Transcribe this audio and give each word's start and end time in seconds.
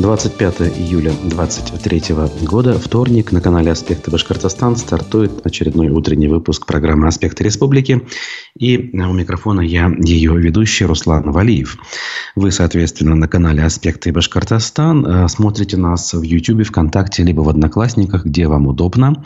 25 0.00 0.78
июля 0.78 1.12
2023 1.24 2.14
года, 2.46 2.78
вторник, 2.78 3.32
на 3.32 3.42
канале 3.42 3.70
«Аспекты 3.70 4.10
Башкортостан» 4.10 4.76
стартует 4.76 5.44
очередной 5.44 5.90
утренний 5.90 6.28
выпуск 6.28 6.64
программы 6.64 7.06
«Аспекты 7.06 7.44
Республики». 7.44 8.00
И 8.58 8.78
у 8.94 9.12
микрофона 9.12 9.60
я, 9.60 9.92
ее 9.98 10.34
ведущий 10.38 10.86
Руслан 10.86 11.30
Валиев. 11.30 11.76
Вы, 12.34 12.50
соответственно, 12.50 13.14
на 13.14 13.28
канале 13.28 13.62
«Аспекты 13.62 14.10
Башкортостан» 14.10 15.04
э, 15.04 15.28
смотрите 15.28 15.76
нас 15.76 16.14
в 16.14 16.22
YouTube, 16.22 16.66
ВКонтакте, 16.66 17.22
либо 17.22 17.42
в 17.42 17.50
Одноклассниках, 17.50 18.24
где 18.24 18.46
вам 18.48 18.68
удобно. 18.68 19.22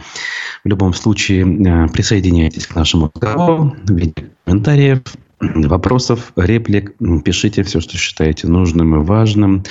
В 0.64 0.68
любом 0.68 0.92
случае, 0.92 1.44
э, 1.44 1.88
присоединяйтесь 1.88 2.66
к 2.66 2.74
нашему 2.74 3.12
разговору 3.14 3.76
в 3.84 3.92
виде 3.92 4.12
комментариев, 4.44 5.02
вопросов, 5.68 6.32
реплик. 6.36 6.94
Пишите 7.24 7.62
все, 7.62 7.80
что 7.80 7.96
считаете 7.96 8.48
нужным 8.48 8.96
и 8.96 9.04
важным. 9.04 9.64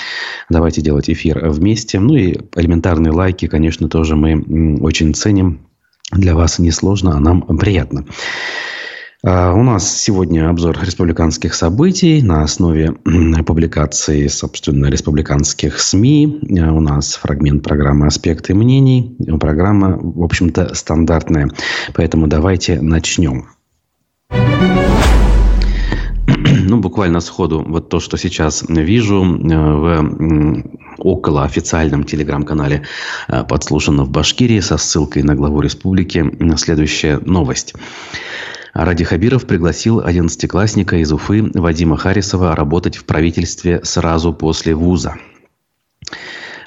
Давайте 0.49 0.81
делать 0.81 1.09
эфир 1.09 1.49
вместе. 1.49 1.99
Ну 1.99 2.15
и 2.15 2.37
элементарные 2.55 3.11
лайки, 3.11 3.47
конечно, 3.47 3.89
тоже 3.89 4.15
мы 4.15 4.77
очень 4.81 5.13
ценим. 5.13 5.67
Для 6.11 6.35
вас 6.35 6.59
несложно, 6.59 7.15
а 7.15 7.19
нам 7.19 7.41
приятно. 7.57 8.05
А, 9.25 9.53
у 9.53 9.63
нас 9.63 10.01
сегодня 10.01 10.49
обзор 10.49 10.77
республиканских 10.81 11.53
событий 11.53 12.21
на 12.21 12.43
основе 12.43 12.91
публикации, 13.45 14.27
собственно, 14.27 14.87
республиканских 14.87 15.79
СМИ. 15.79 16.41
А, 16.59 16.73
у 16.73 16.81
нас 16.81 17.15
фрагмент 17.15 17.63
программы 17.63 18.07
«Аспекты 18.07 18.53
мнений». 18.53 19.15
Программа, 19.39 19.97
в 19.97 20.23
общем-то, 20.23 20.75
стандартная. 20.75 21.49
Поэтому 21.93 22.27
давайте 22.27 22.81
начнем. 22.81 23.47
Ну, 26.73 26.81
буквально 26.81 27.19
сходу, 27.19 27.63
вот 27.67 27.89
то, 27.89 27.99
что 27.99 28.17
сейчас 28.17 28.63
вижу 28.67 29.23
э, 29.23 29.73
в 29.77 30.63
около 30.97 31.43
официальном 31.43 32.03
телеграм-канале 32.03 32.83
э, 33.27 33.43
«Подслушано 33.43 34.05
в 34.05 34.09
Башкирии» 34.09 34.59
со 34.59 34.77
ссылкой 34.77 35.21
на 35.21 35.35
главу 35.35 35.61
республики. 35.61 36.25
Следующая 36.57 37.19
новость. 37.19 37.75
Ради 38.73 39.03
Хабиров 39.03 39.45
пригласил 39.45 39.99
одиннадцатиклассника 39.99 40.95
из 40.95 41.11
Уфы 41.11 41.43
Вадима 41.53 41.95
Харисова 41.95 42.55
работать 42.55 42.95
в 42.95 43.05
правительстве 43.05 43.81
сразу 43.83 44.33
после 44.33 44.73
вуза. 44.73 45.13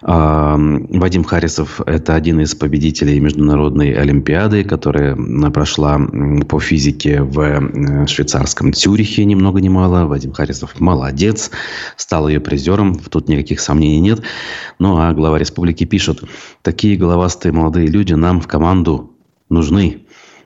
Вадим 0.03 1.25
Харисов– 1.25 1.81
это 1.87 2.15
один 2.15 2.41
из 2.41 2.55
победителей 2.55 3.19
Международной 3.21 3.93
Олимпиады, 3.93 4.65
которая 4.65 5.17
прошла 5.51 5.99
по 6.49 6.61
физике 6.61 7.23
в 7.23 7.41
э, 7.41 8.07
швейцарском 8.07 8.73
Цюрихе 8.73 9.25
ни 9.25 9.35
много 9.35 9.61
ни 9.61 9.69
мало. 9.69 10.07
Вадим 10.07 10.33
Харисов 10.33 10.79
молодец, 10.81 11.51
стал 11.97 12.29
ее 12.29 12.41
призером, 12.41 12.99
тут 12.99 13.29
никаких 13.29 13.61
сомнений 13.61 14.01
нет. 14.01 14.23
Ну 14.79 14.99
а 14.99 15.13
глава 15.13 15.39
республики 15.39 15.85
пишет, 15.85 16.23
такие 16.63 16.97
головастые 16.97 17.53
молодые 17.53 17.87
люди 17.89 18.13
нам 18.13 18.41
в 18.41 18.47
команду 18.47 19.13
нужны. 19.49 20.03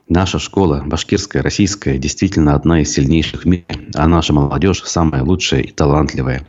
Наша 0.07 0.39
школа, 0.39 0.83
башкирская, 0.85 1.41
российская, 1.41 1.97
действительно 1.97 2.55
одна 2.55 2.81
из 2.81 2.91
сильнейших 2.91 3.43
в 3.43 3.45
мире, 3.45 3.65
а 3.95 4.07
наша 4.07 4.33
молодежь 4.33 4.83
самая 4.83 5.23
лучшая 5.23 5.61
и 5.61 5.71
талантливая. 5.71 6.45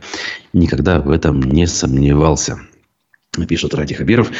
Никогда 0.52 1.00
в 1.00 1.10
этом 1.10 1.40
не 1.40 1.66
сомневался 1.66 2.58
пишет 3.48 3.74
Ради 3.74 3.94
Хабиров, 3.94 4.30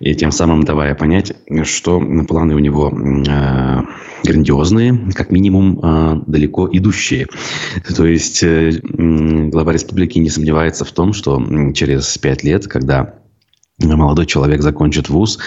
и 0.00 0.14
тем 0.14 0.32
самым 0.32 0.62
давая 0.62 0.94
понять, 0.94 1.32
что 1.64 2.00
планы 2.28 2.54
у 2.54 2.58
него 2.58 2.92
э, 2.92 3.82
грандиозные, 4.22 5.12
как 5.14 5.30
минимум 5.30 5.80
э, 5.82 6.22
далеко 6.26 6.68
идущие. 6.70 7.26
То 7.96 8.06
есть 8.06 8.42
э, 8.42 8.72
глава 8.82 9.72
республики 9.72 10.18
не 10.18 10.28
сомневается 10.28 10.84
в 10.84 10.92
том, 10.92 11.14
что 11.14 11.42
через 11.72 12.18
пять 12.18 12.44
лет, 12.44 12.66
когда 12.66 13.14
молодой 13.78 14.26
человек 14.26 14.60
закончит 14.60 15.08
вуз, 15.08 15.38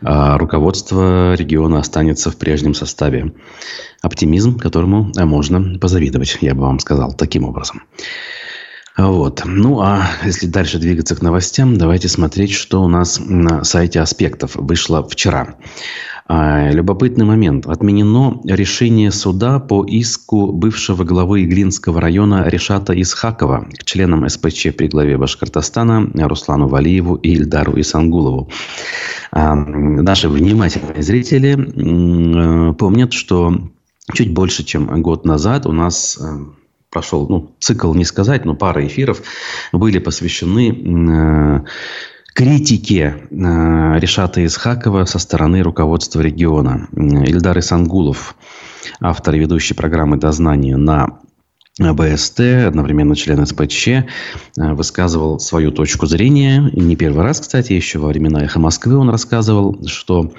э, 0.00 0.36
руководство 0.36 1.34
региона 1.34 1.80
останется 1.80 2.30
в 2.30 2.36
прежнем 2.36 2.74
составе. 2.74 3.34
Оптимизм, 4.00 4.58
которому 4.58 5.10
можно 5.16 5.76
позавидовать, 5.80 6.38
я 6.40 6.54
бы 6.54 6.62
вам 6.62 6.78
сказал 6.78 7.12
таким 7.14 7.44
образом. 7.44 7.82
Вот. 8.96 9.42
Ну, 9.44 9.80
а 9.80 10.06
если 10.24 10.46
дальше 10.46 10.78
двигаться 10.78 11.16
к 11.16 11.22
новостям, 11.22 11.78
давайте 11.78 12.08
смотреть, 12.08 12.52
что 12.52 12.82
у 12.82 12.88
нас 12.88 13.18
на 13.18 13.64
сайте 13.64 14.00
аспектов 14.00 14.56
вышло 14.56 15.06
вчера. 15.08 15.54
А, 16.26 16.70
любопытный 16.70 17.24
момент. 17.24 17.66
Отменено 17.66 18.40
решение 18.44 19.10
суда 19.10 19.58
по 19.58 19.84
иску 19.84 20.52
бывшего 20.52 21.04
главы 21.04 21.44
Иглинского 21.44 22.00
района 22.00 22.44
Решата 22.48 22.98
Исхакова 23.00 23.66
к 23.78 23.84
членам 23.84 24.28
СПЧ 24.28 24.68
при 24.76 24.88
главе 24.88 25.18
Башкортостана 25.18 26.10
Руслану 26.28 26.68
Валиеву 26.68 27.16
и 27.16 27.32
Ильдару 27.32 27.80
Исангулову. 27.80 28.50
А, 29.30 29.54
наши 29.54 30.28
внимательные 30.28 31.02
зрители 31.02 31.56
э, 31.58 32.72
помнят, 32.74 33.12
что 33.12 33.70
чуть 34.12 34.32
больше, 34.32 34.64
чем 34.64 35.02
год 35.02 35.24
назад 35.24 35.66
у 35.66 35.72
нас 35.72 36.18
э, 36.20 36.61
прошел, 36.92 37.26
ну, 37.28 37.56
цикл 37.58 37.92
не 37.94 38.04
сказать, 38.04 38.44
но 38.44 38.54
пара 38.54 38.86
эфиров 38.86 39.22
были 39.72 39.98
посвящены 39.98 40.68
э, 40.70 41.60
критике 42.34 43.16
э, 43.30 43.98
Решата 43.98 44.44
Исхакова 44.44 45.06
со 45.06 45.18
стороны 45.18 45.62
руководства 45.62 46.20
региона. 46.20 46.88
Ильдар 46.92 47.58
Исангулов, 47.58 48.36
автор 49.00 49.34
и 49.34 49.38
ведущий 49.38 49.74
программы 49.74 50.18
«Дознание» 50.18 50.76
на 50.76 51.18
БСТ, 51.80 52.40
одновременно 52.66 53.16
член 53.16 53.44
СПЧ, 53.46 53.88
э, 53.88 54.04
высказывал 54.56 55.40
свою 55.40 55.72
точку 55.72 56.04
зрения. 56.04 56.70
Не 56.74 56.94
первый 56.94 57.24
раз, 57.24 57.40
кстати, 57.40 57.72
еще 57.72 58.00
во 58.00 58.08
времена 58.08 58.44
«Эхо 58.44 58.60
Москвы» 58.60 58.96
он 58.96 59.08
рассказывал, 59.08 59.82
что 59.86 60.30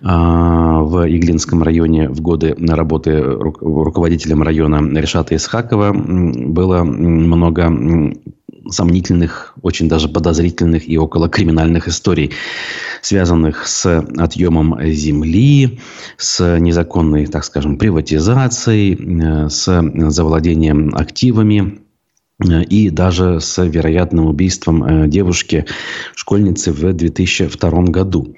в 0.00 1.08
Иглинском 1.08 1.62
районе 1.62 2.08
в 2.08 2.20
годы 2.20 2.54
работы 2.56 3.20
руководителем 3.20 4.42
района 4.42 4.80
Решата 4.98 5.34
Исхакова 5.34 5.92
было 5.92 6.84
много 6.84 8.12
сомнительных, 8.70 9.54
очень 9.62 9.88
даже 9.88 10.08
подозрительных 10.08 10.88
и 10.88 10.98
около 10.98 11.28
криминальных 11.28 11.88
историй, 11.88 12.32
связанных 13.02 13.66
с 13.66 13.86
отъемом 14.16 14.78
земли, 14.84 15.80
с 16.16 16.58
незаконной, 16.58 17.26
так 17.26 17.44
скажем, 17.44 17.78
приватизацией, 17.78 18.94
э, 18.94 19.48
с 19.48 19.82
завладением 20.10 20.94
активами 20.94 21.80
и 22.40 22.90
даже 22.90 23.40
с 23.40 23.64
вероятным 23.64 24.26
убийством 24.26 24.84
э, 24.84 25.08
девушки, 25.08 25.66
школьницы 26.14 26.72
в 26.72 26.92
2002 26.92 27.82
году. 27.84 28.36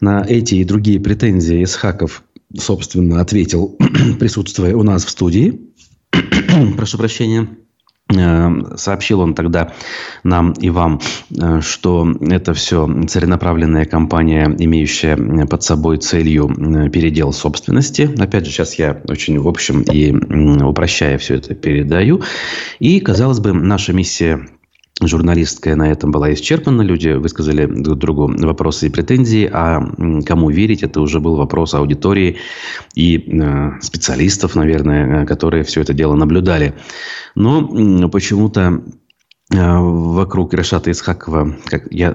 На 0.00 0.24
эти 0.26 0.56
и 0.56 0.64
другие 0.64 1.00
претензии 1.00 1.64
Исхаков, 1.64 2.22
собственно, 2.54 3.20
ответил, 3.20 3.78
присутствуя 4.20 4.76
у 4.76 4.82
нас 4.82 5.04
в 5.04 5.10
студии. 5.10 5.60
Прошу 6.76 6.98
прощения. 6.98 7.48
Э, 8.16 8.76
сообщил 8.76 9.20
он 9.20 9.34
тогда 9.34 9.72
нам 10.24 10.52
и 10.52 10.70
вам, 10.70 11.00
э, 11.38 11.60
что 11.60 12.10
это 12.20 12.54
все 12.54 12.88
целенаправленная 13.06 13.84
кампания, 13.84 14.54
имеющая 14.58 15.16
под 15.46 15.62
собой 15.62 15.98
целью 15.98 16.48
э, 16.48 16.90
передел 16.90 17.32
собственности. 17.32 18.10
Опять 18.18 18.46
же, 18.46 18.52
сейчас 18.52 18.74
я 18.74 19.00
очень 19.08 19.38
в 19.38 19.48
общем 19.48 19.82
и 19.82 20.12
упрощая 20.62 21.18
все 21.18 21.36
это 21.36 21.54
передаю. 21.54 22.22
И, 22.78 23.00
казалось 23.00 23.40
бы, 23.40 23.52
наша 23.52 23.92
миссия 23.92 24.46
журналистская 25.06 25.76
на 25.76 25.90
этом 25.90 26.10
была 26.10 26.32
исчерпана. 26.32 26.82
Люди 26.82 27.08
высказали 27.08 27.66
друг 27.66 27.98
другу 27.98 28.32
вопросы 28.38 28.86
и 28.86 28.90
претензии, 28.90 29.48
а 29.52 29.80
кому 30.26 30.50
верить, 30.50 30.82
это 30.82 31.00
уже 31.00 31.20
был 31.20 31.36
вопрос 31.36 31.74
аудитории 31.74 32.36
и 32.94 33.16
э, 33.16 33.80
специалистов, 33.80 34.54
наверное, 34.54 35.26
которые 35.26 35.64
все 35.64 35.80
это 35.80 35.94
дело 35.94 36.14
наблюдали. 36.14 36.74
Но 37.34 38.08
почему-то 38.08 38.60
э, 38.60 38.80
вокруг 39.50 40.54
Решата 40.54 40.90
Исхакова, 40.92 41.56
как 41.64 41.88
я 41.90 42.14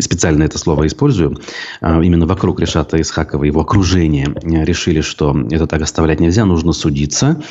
специально 0.00 0.44
это 0.44 0.58
слово 0.58 0.86
использую, 0.86 1.38
э, 1.80 2.04
именно 2.04 2.26
вокруг 2.26 2.60
Решата 2.60 3.00
Исхакова, 3.00 3.44
его 3.44 3.60
окружения, 3.62 4.32
решили, 4.44 5.00
что 5.00 5.36
это 5.50 5.66
так 5.66 5.82
оставлять 5.82 6.20
нельзя, 6.20 6.44
нужно 6.44 6.72
судиться. 6.72 7.42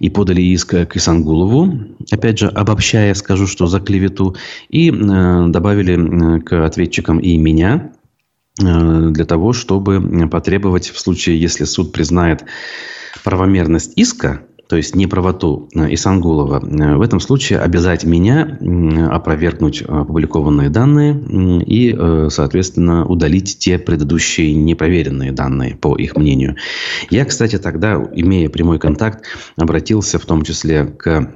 И 0.00 0.10
подали 0.10 0.42
иск 0.42 0.70
к 0.70 0.96
Исангулову, 0.96 1.72
опять 2.10 2.38
же, 2.38 2.48
обобщая, 2.48 3.14
скажу, 3.14 3.46
что 3.46 3.66
за 3.66 3.80
клевету, 3.80 4.36
и 4.68 4.90
э, 4.90 5.46
добавили 5.48 6.40
к 6.40 6.64
ответчикам 6.64 7.20
и 7.20 7.38
меня, 7.38 7.92
э, 8.60 9.08
для 9.10 9.24
того, 9.24 9.54
чтобы 9.54 10.28
потребовать 10.28 10.90
в 10.90 10.98
случае, 10.98 11.40
если 11.40 11.64
суд 11.64 11.92
признает 11.92 12.44
правомерность 13.24 13.92
иска, 13.96 14.42
то 14.72 14.78
есть 14.78 14.96
неправоту 14.96 15.68
э, 15.74 15.92
Исангулова, 15.92 16.62
э, 16.64 16.96
в 16.96 17.02
этом 17.02 17.20
случае 17.20 17.58
обязать 17.58 18.04
меня 18.04 18.58
опровергнуть 19.10 19.82
опубликованные 19.82 20.70
данные 20.70 21.12
и, 21.62 21.94
э, 21.94 22.28
соответственно, 22.30 23.04
удалить 23.04 23.58
те 23.58 23.78
предыдущие 23.78 24.54
непроверенные 24.54 25.30
данные, 25.30 25.76
по 25.76 25.94
их 25.94 26.16
мнению. 26.16 26.56
Я, 27.10 27.26
кстати, 27.26 27.58
тогда, 27.58 28.02
имея 28.14 28.48
прямой 28.48 28.78
контакт, 28.78 29.26
обратился 29.58 30.18
в 30.18 30.24
том 30.24 30.42
числе 30.42 30.86
к 30.86 31.34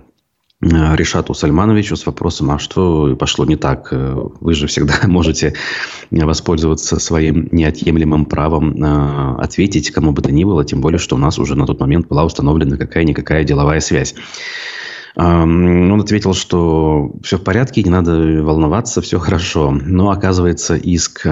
Решату 0.63 1.35
Сальмановичу 1.35 1.97
с 1.97 2.07
вопросом, 2.07 2.51
а 2.51 2.59
что 2.59 3.15
пошло 3.17 3.45
не 3.45 3.57
так? 3.57 3.93
Вы 3.93 4.55
же 4.55 4.67
всегда 4.67 4.95
можете 5.07 5.55
воспользоваться 6.11 6.99
своим 6.99 7.49
неотъемлемым 7.53 8.25
правом 8.25 8.75
ответить 9.39 9.91
кому 9.91 10.13
бы 10.13 10.23
то 10.23 10.33
ни 10.33 10.45
было, 10.45 10.65
тем 10.65 10.81
более, 10.81 10.99
что 10.99 11.17
у 11.17 11.19
нас 11.19 11.39
уже 11.39 11.57
на 11.57 11.67
тот 11.67 11.79
момент 11.81 12.09
была 12.09 12.25
установлена 12.25 12.79
какая-никакая 12.79 13.45
деловая 13.45 13.81
связь. 13.81 14.15
Он 15.15 16.01
ответил, 16.01 16.35
что 16.35 17.13
все 17.23 17.37
в 17.39 17.43
порядке, 17.45 17.83
не 17.83 17.91
надо 17.91 18.13
волноваться, 18.43 19.01
все 19.01 19.19
хорошо. 19.19 19.71
Но, 19.71 20.11
оказывается, 20.11 20.77
иск 20.77 21.27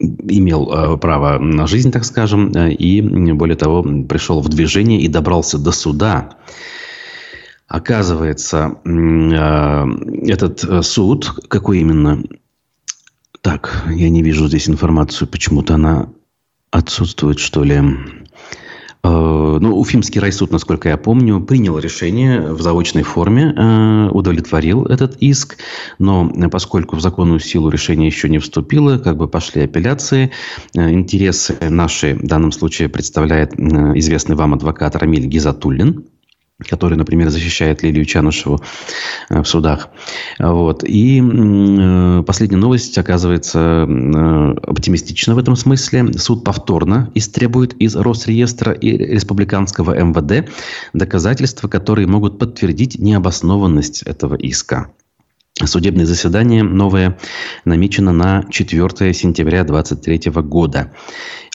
имел 0.00 0.70
э, 0.72 0.96
право 0.96 1.38
на 1.38 1.66
жизнь, 1.66 1.90
так 1.90 2.04
скажем, 2.04 2.52
э, 2.52 2.72
и, 2.72 3.00
более 3.32 3.56
того, 3.56 3.82
пришел 3.82 4.40
в 4.40 4.48
движение 4.48 5.00
и 5.00 5.08
добрался 5.08 5.58
до 5.58 5.72
суда. 5.72 6.36
Оказывается, 7.68 8.80
э, 8.84 9.84
этот 10.26 10.84
суд, 10.84 11.32
какой 11.48 11.80
именно? 11.80 12.22
Так, 13.42 13.84
я 13.90 14.08
не 14.08 14.22
вижу 14.22 14.48
здесь 14.48 14.68
информацию, 14.68 15.28
почему-то 15.28 15.74
она 15.74 16.08
отсутствует, 16.70 17.38
что 17.38 17.62
ли. 17.62 17.82
Э, 19.04 19.58
ну, 19.60 19.78
Уфимский 19.78 20.20
райсуд, 20.20 20.50
насколько 20.50 20.88
я 20.88 20.96
помню, 20.96 21.40
принял 21.40 21.78
решение 21.78 22.52
в 22.52 22.60
заочной 22.60 23.04
форме, 23.04 23.54
э, 23.56 24.08
удовлетворил 24.10 24.84
этот 24.86 25.16
иск, 25.20 25.58
но 25.98 26.30
поскольку 26.50 26.96
в 26.96 27.00
законную 27.00 27.40
силу 27.40 27.70
решение 27.70 28.08
еще 28.08 28.28
не 28.28 28.38
вступило, 28.38 28.98
как 28.98 29.16
бы 29.16 29.28
пошли 29.28 29.62
апелляции, 29.62 30.32
э, 30.74 30.92
интересы 30.92 31.56
наши 31.68 32.14
в 32.14 32.26
данном 32.26 32.52
случае 32.52 32.88
представляет 32.88 33.54
известный 33.54 34.36
вам 34.36 34.54
адвокат 34.54 34.96
Рамиль 34.96 35.26
Гизатуллин, 35.26 36.04
который, 36.66 36.98
например, 36.98 37.30
защищает 37.30 37.82
Лилию 37.82 38.04
Чанушеву 38.04 38.60
э, 39.30 39.42
в 39.42 39.46
судах. 39.46 39.90
Вот. 40.38 40.82
И 40.84 41.20
э, 41.20 42.22
последняя 42.26 42.58
новость 42.58 42.98
оказывается 42.98 43.86
э, 43.88 44.54
оптимистична 44.66 45.34
в 45.34 45.38
этом 45.38 45.54
смысле. 45.54 46.12
Суд 46.14 46.42
повторно 46.44 47.10
истребует 47.14 47.74
из 47.74 47.94
Росреестра 47.94 48.72
и 48.72 48.96
республиканского 48.96 49.96
МВД 50.02 50.50
доказательства, 50.94 51.68
которые 51.68 52.08
могут 52.08 52.38
подтвердить 52.38 52.98
необоснованность 52.98 54.02
этого 54.02 54.34
иска. 54.34 54.88
Судебное 55.64 56.06
заседание 56.06 56.62
новое 56.62 57.18
намечено 57.64 58.12
на 58.12 58.44
4 58.48 59.12
сентября 59.12 59.64
2023 59.64 60.32
года. 60.42 60.92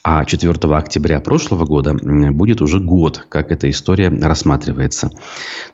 А 0.06 0.26
4 0.26 0.52
октября 0.76 1.22
прошлого 1.22 1.66
года 1.66 1.94
будет 1.94 2.62
уже 2.62 2.82
год, 2.82 3.26
как 3.30 3.54
эта 3.54 3.70
история 3.70 4.10
рассматривается. 4.10 5.10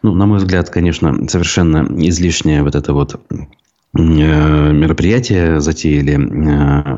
Ну, 0.03 0.13
на 0.13 0.27
мой 0.27 0.37
взгляд, 0.37 0.69
конечно, 0.69 1.27
совершенно 1.27 1.87
излишнее 2.07 2.61
вот 2.61 2.75
это 2.75 2.93
вот 2.93 3.15
э, 3.15 3.17
мероприятие 3.97 5.59
затеяли 5.59 6.19
э, 6.19 6.97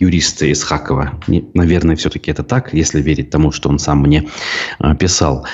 юристы 0.00 0.50
из 0.50 0.64
Хакова. 0.64 1.20
Наверное, 1.54 1.94
все-таки 1.94 2.32
это 2.32 2.42
так, 2.42 2.74
если 2.74 3.00
верить 3.00 3.30
тому, 3.30 3.52
что 3.52 3.68
он 3.68 3.78
сам 3.78 4.00
мне 4.00 4.28
э, 4.80 4.96
писал. 4.96 5.46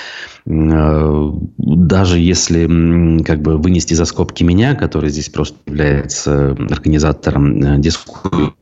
Даже 0.47 2.19
если 2.19 3.23
как 3.23 3.43
бы 3.43 3.58
вынести 3.58 3.93
за 3.93 4.06
скобки 4.06 4.43
меня, 4.44 4.75
который 4.75 5.11
здесь 5.11 5.29
просто 5.29 5.58
является 5.67 6.56
организатором 6.70 7.81
дискуссии 7.82 8.55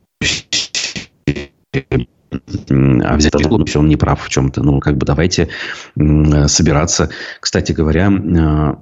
а 2.69 3.15
взять 3.17 3.33
все, 3.35 3.79
он 3.79 3.87
не 3.87 3.97
прав 3.97 4.21
в 4.21 4.29
чем-то. 4.29 4.63
Ну, 4.63 4.79
как 4.79 4.97
бы 4.97 5.05
давайте 5.05 5.49
собираться. 5.95 7.09
Кстати 7.39 7.71
говоря, 7.71 8.11
э, 8.11 8.75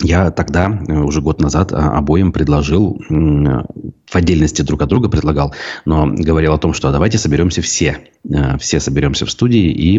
я 0.00 0.30
тогда, 0.30 0.80
э, 0.88 0.98
уже 0.98 1.20
год 1.20 1.40
назад, 1.40 1.72
а, 1.72 1.98
обоим 1.98 2.32
предложил, 2.32 3.00
в 3.08 4.16
отдельности 4.16 4.62
друг 4.62 4.80
от 4.82 4.88
друга 4.88 5.08
предлагал, 5.08 5.54
но 5.84 6.06
говорил 6.06 6.54
о 6.54 6.58
том, 6.58 6.72
что 6.72 6.92
давайте 6.92 7.18
соберемся 7.18 7.62
все. 7.62 7.98
Э, 8.30 8.56
все 8.58 8.80
соберемся 8.80 9.26
в 9.26 9.30
студии 9.30 9.70
и 9.70 9.98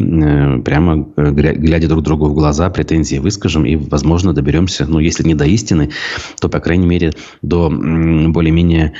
прямо, 0.62 1.08
глядя 1.16 1.88
друг 1.88 2.04
другу 2.04 2.28
в 2.28 2.34
глаза, 2.34 2.70
претензии 2.70 3.18
выскажем 3.18 3.66
и, 3.66 3.76
возможно, 3.76 4.34
доберемся, 4.34 4.86
ну, 4.86 5.00
если 5.00 5.24
не 5.24 5.36
до 5.36 5.46
истины, 5.46 5.92
то, 6.40 6.50
по 6.50 6.60
крайней 6.60 6.88
мере, 6.88 7.14
до 7.42 7.70
более-менее 7.70 8.94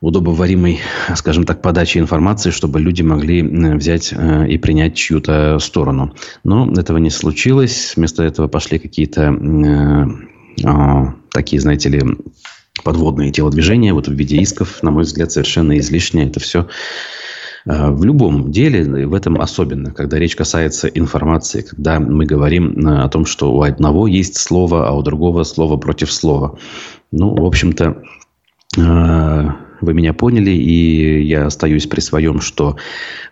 удобоваримой, 0.00 0.80
скажем 1.16 1.44
так, 1.44 1.60
подачи 1.60 1.98
информации, 1.98 2.50
чтобы 2.50 2.80
люди 2.80 3.02
могли 3.02 3.42
взять 3.42 4.12
э, 4.12 4.48
и 4.48 4.56
принять 4.56 4.94
чью-то 4.94 5.58
сторону. 5.58 6.14
Но 6.44 6.72
этого 6.72 6.98
не 6.98 7.10
случилось. 7.10 7.94
Вместо 7.96 8.22
этого 8.22 8.46
пошли 8.46 8.78
какие-то 8.78 9.22
э, 9.22 10.06
а, 10.64 11.14
такие, 11.30 11.60
знаете 11.60 11.88
ли, 11.88 12.02
подводные 12.84 13.32
телодвижения 13.32 13.92
вот 13.92 14.06
в 14.06 14.12
виде 14.12 14.36
исков, 14.36 14.82
на 14.84 14.92
мой 14.92 15.02
взгляд, 15.02 15.32
совершенно 15.32 15.76
излишнее. 15.78 16.28
Это 16.28 16.38
все 16.38 16.68
э, 17.66 17.90
в 17.90 18.04
любом 18.04 18.52
деле, 18.52 18.84
в 19.04 19.14
этом 19.14 19.40
особенно, 19.40 19.90
когда 19.90 20.16
речь 20.20 20.36
касается 20.36 20.86
информации, 20.86 21.62
когда 21.62 21.98
мы 21.98 22.24
говорим 22.24 22.86
о 22.86 23.08
том, 23.08 23.26
что 23.26 23.52
у 23.52 23.62
одного 23.62 24.06
есть 24.06 24.36
слово, 24.36 24.88
а 24.88 24.92
у 24.92 25.02
другого 25.02 25.42
слово 25.42 25.76
против 25.76 26.12
слова. 26.12 26.56
Ну, 27.10 27.34
в 27.34 27.44
общем-то, 27.44 28.00
вы 29.80 29.94
меня 29.94 30.12
поняли, 30.12 30.50
и 30.50 31.22
я 31.22 31.46
остаюсь 31.46 31.86
при 31.86 32.00
своем, 32.00 32.40
что 32.40 32.76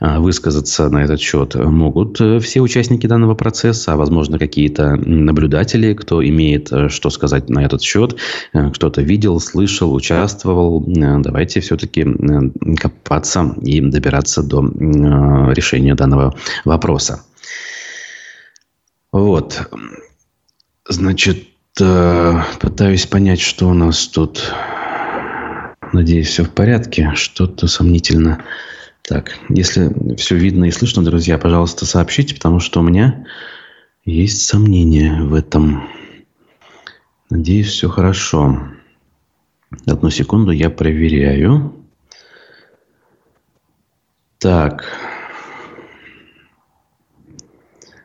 а, 0.00 0.20
высказаться 0.20 0.88
на 0.88 1.04
этот 1.04 1.20
счет 1.20 1.54
могут 1.54 2.20
э, 2.20 2.38
все 2.40 2.60
участники 2.60 3.06
данного 3.06 3.34
процесса, 3.34 3.92
а 3.92 3.96
возможно 3.96 4.38
какие-то 4.38 4.96
наблюдатели, 4.96 5.94
кто 5.94 6.26
имеет 6.26 6.72
э, 6.72 6.88
что 6.88 7.10
сказать 7.10 7.48
на 7.48 7.64
этот 7.64 7.82
счет, 7.82 8.16
э, 8.52 8.70
кто-то 8.70 9.02
видел, 9.02 9.40
слышал, 9.40 9.94
участвовал. 9.94 10.84
Давайте 10.86 11.60
все-таки 11.60 12.06
копаться 12.76 13.54
и 13.62 13.80
добираться 13.80 14.42
до 14.42 14.62
решения 15.52 15.94
данного 15.94 16.34
вопроса. 16.64 17.22
Вот. 19.12 19.68
Значит, 20.88 21.44
пытаюсь 21.74 23.06
понять, 23.06 23.40
что 23.40 23.68
у 23.68 23.74
нас 23.74 24.06
тут 24.08 24.52
Надеюсь, 25.96 26.28
все 26.28 26.44
в 26.44 26.50
порядке. 26.50 27.12
Что-то 27.14 27.68
сомнительно. 27.68 28.44
Так, 29.00 29.38
если 29.48 30.14
все 30.16 30.36
видно 30.36 30.66
и 30.66 30.70
слышно, 30.70 31.02
друзья, 31.02 31.38
пожалуйста, 31.38 31.86
сообщите, 31.86 32.34
потому 32.34 32.60
что 32.60 32.80
у 32.80 32.82
меня 32.82 33.24
есть 34.04 34.46
сомнения 34.46 35.22
в 35.22 35.32
этом. 35.32 35.88
Надеюсь, 37.30 37.68
все 37.68 37.88
хорошо. 37.88 38.68
Одну 39.86 40.10
секунду, 40.10 40.50
я 40.50 40.68
проверяю. 40.68 41.86
Так. 44.38 44.84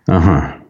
Ага. 0.07 0.61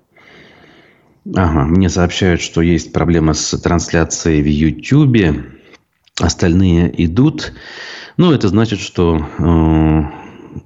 Ага, 1.36 1.66
мне 1.66 1.88
сообщают, 1.88 2.42
что 2.42 2.64
есть 2.64 2.92
проблема 2.92 3.36
с 3.36 3.56
трансляцией 3.60 4.42
в 4.42 4.48
YouTube. 4.48 5.61
Остальные 6.22 6.94
идут. 7.04 7.52
Ну, 8.18 8.32
это 8.32 8.48
значит, 8.48 8.80
что 8.80 9.18
э, 9.18 10.02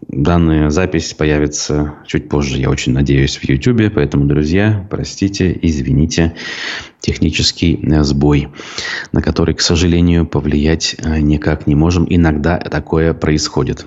данная 0.10 0.70
запись 0.70 1.14
появится 1.14 1.96
чуть 2.06 2.28
позже, 2.28 2.58
я 2.58 2.70
очень 2.70 2.92
надеюсь, 2.92 3.38
в 3.38 3.44
YouTube. 3.48 3.94
Поэтому, 3.94 4.26
друзья, 4.26 4.86
простите, 4.90 5.58
извините, 5.62 6.36
технический 7.00 7.80
э, 7.82 8.04
сбой, 8.04 8.50
на 9.14 9.22
который, 9.22 9.56
к 9.56 9.62
сожалению, 9.62 10.26
повлиять 10.26 10.98
э, 10.98 11.20
никак 11.20 11.68
не 11.68 11.76
можем. 11.76 12.06
Иногда 12.10 12.58
такое 12.58 13.14
происходит. 13.14 13.86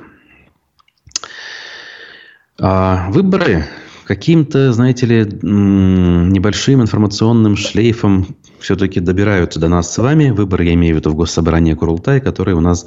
А 2.59 3.11
выборы 3.11 3.67
каким-то, 4.07 4.73
знаете 4.73 5.05
ли, 5.05 5.27
небольшим 5.43 6.81
информационным 6.81 7.57
шлейфом 7.57 8.38
все-таки 8.61 9.01
добираются 9.01 9.61
до 9.61 9.69
нас 9.69 9.93
с 9.93 9.99
вами. 9.99 10.31
Выборы, 10.31 10.65
я 10.65 10.75
имею 10.75 10.95
в 10.95 10.99
виду 10.99 11.11
в 11.11 11.15
Госсобрании 11.15 11.75
Курултай, 11.75 12.21
который 12.21 12.55
у 12.55 12.61
нас 12.61 12.87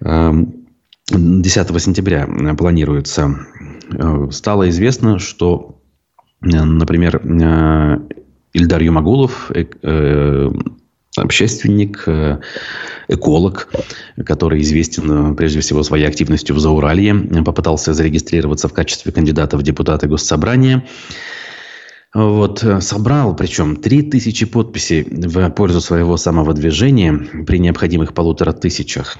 10 0.00 0.04
эм, 0.04 1.78
сентября 1.78 2.26
планируется. 2.56 3.36
Э, 3.92 4.28
стало 4.30 4.68
известно, 4.70 5.18
что, 5.18 5.80
э, 6.42 6.64
например, 6.64 7.20
э, 7.24 7.98
Ильдар 8.52 8.82
Юмагулов, 8.82 9.52
общественник, 11.16 12.08
эколог, 13.08 13.68
который 14.24 14.60
известен 14.62 15.36
прежде 15.36 15.60
всего 15.60 15.82
своей 15.84 16.06
активностью 16.06 16.56
в 16.56 16.60
Зауралье, 16.60 17.14
попытался 17.44 17.94
зарегистрироваться 17.94 18.68
в 18.68 18.72
качестве 18.72 19.12
кандидата 19.12 19.56
в 19.56 19.62
депутаты 19.62 20.08
Госсобрания. 20.08 20.84
Вот, 22.12 22.64
э, 22.64 22.80
собрал, 22.80 23.36
причем, 23.36 23.76
3000 23.76 24.46
подписей 24.46 25.04
в 25.04 25.50
пользу 25.50 25.80
своего 25.80 26.16
самого 26.16 26.52
движения 26.54 27.12
при 27.46 27.58
необходимых 27.58 28.14
полутора 28.14 28.52
тысячах. 28.52 29.16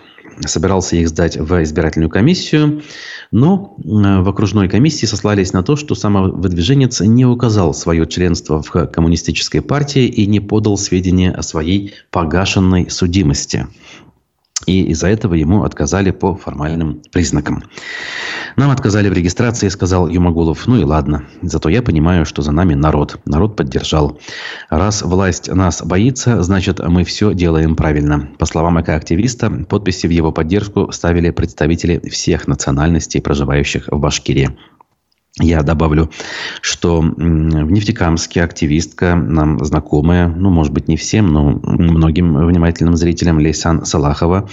собирался 0.47 0.97
их 0.97 1.09
сдать 1.09 1.37
в 1.37 1.63
избирательную 1.63 2.09
комиссию, 2.09 2.83
но 3.31 3.75
в 3.77 4.27
окружной 4.27 4.69
комиссии 4.69 5.05
сослались 5.05 5.53
на 5.53 5.63
то, 5.63 5.77
что 5.77 5.95
самовыдвиженец 5.95 7.03
не 7.03 7.27
указал 7.27 7.75
свое 7.75 8.07
членство 8.07 8.63
в 8.63 8.87
коммунистической 8.87 9.61
партии 9.61 10.07
и 10.07 10.27
не 10.27 10.41
подал 10.41 10.79
сведения 10.79 11.31
о 11.31 11.43
своей 11.43 11.93
погашенной 12.11 12.89
судимости. 12.89 13.67
И 14.67 14.85
из-за 14.91 15.09
этого 15.09 15.35
ему 15.35 15.65
отказали 15.65 16.11
по 16.11 16.35
формальным 16.35 17.03
признакам. 17.13 17.65
Нам 18.57 18.71
отказали 18.71 19.09
в 19.09 19.13
регистрации, 19.13 19.69
сказал 19.69 20.09
Юмагулов. 20.09 20.67
Ну 20.67 20.77
и 20.77 20.85
ладно. 20.85 21.25
Зато 21.43 21.69
я 21.69 21.83
понимаю, 21.83 22.27
что 22.27 22.43
за 22.43 22.53
нами 22.53 22.75
народ. 22.75 23.19
Народ 23.25 23.57
поддержал. 23.57 24.19
Раз 24.69 25.03
власть 25.03 25.49
нас 25.53 25.83
боится, 25.83 26.43
значит 26.43 26.79
мы 26.81 27.05
все 27.05 27.33
делаем 27.33 27.75
правильно. 27.75 28.29
По 28.39 28.47
словам 28.47 28.81
экоактивиста, 28.81 29.51
подписи 29.69 30.07
в 30.07 30.11
его 30.11 30.33
поддержку 30.33 30.93
ставили 30.93 31.31
представители 31.31 32.09
всех 32.09 32.47
национальностей, 32.47 33.23
проживающих 33.23 33.89
в 33.89 33.99
Башкирии. 33.99 34.57
Я 35.39 35.63
добавлю, 35.63 36.11
что 36.61 37.01
в 37.01 37.71
Нефтекамске 37.71 38.43
активистка, 38.43 39.15
нам 39.15 39.65
знакомая, 39.65 40.29
ну, 40.29 40.51
может 40.51 40.73
быть, 40.73 40.89
не 40.89 40.97
всем, 40.97 41.33
но 41.33 41.61
многим 41.63 42.35
внимательным 42.47 42.97
зрителям, 42.97 43.39
Лейсан 43.39 43.85
Салахова, 43.85 44.49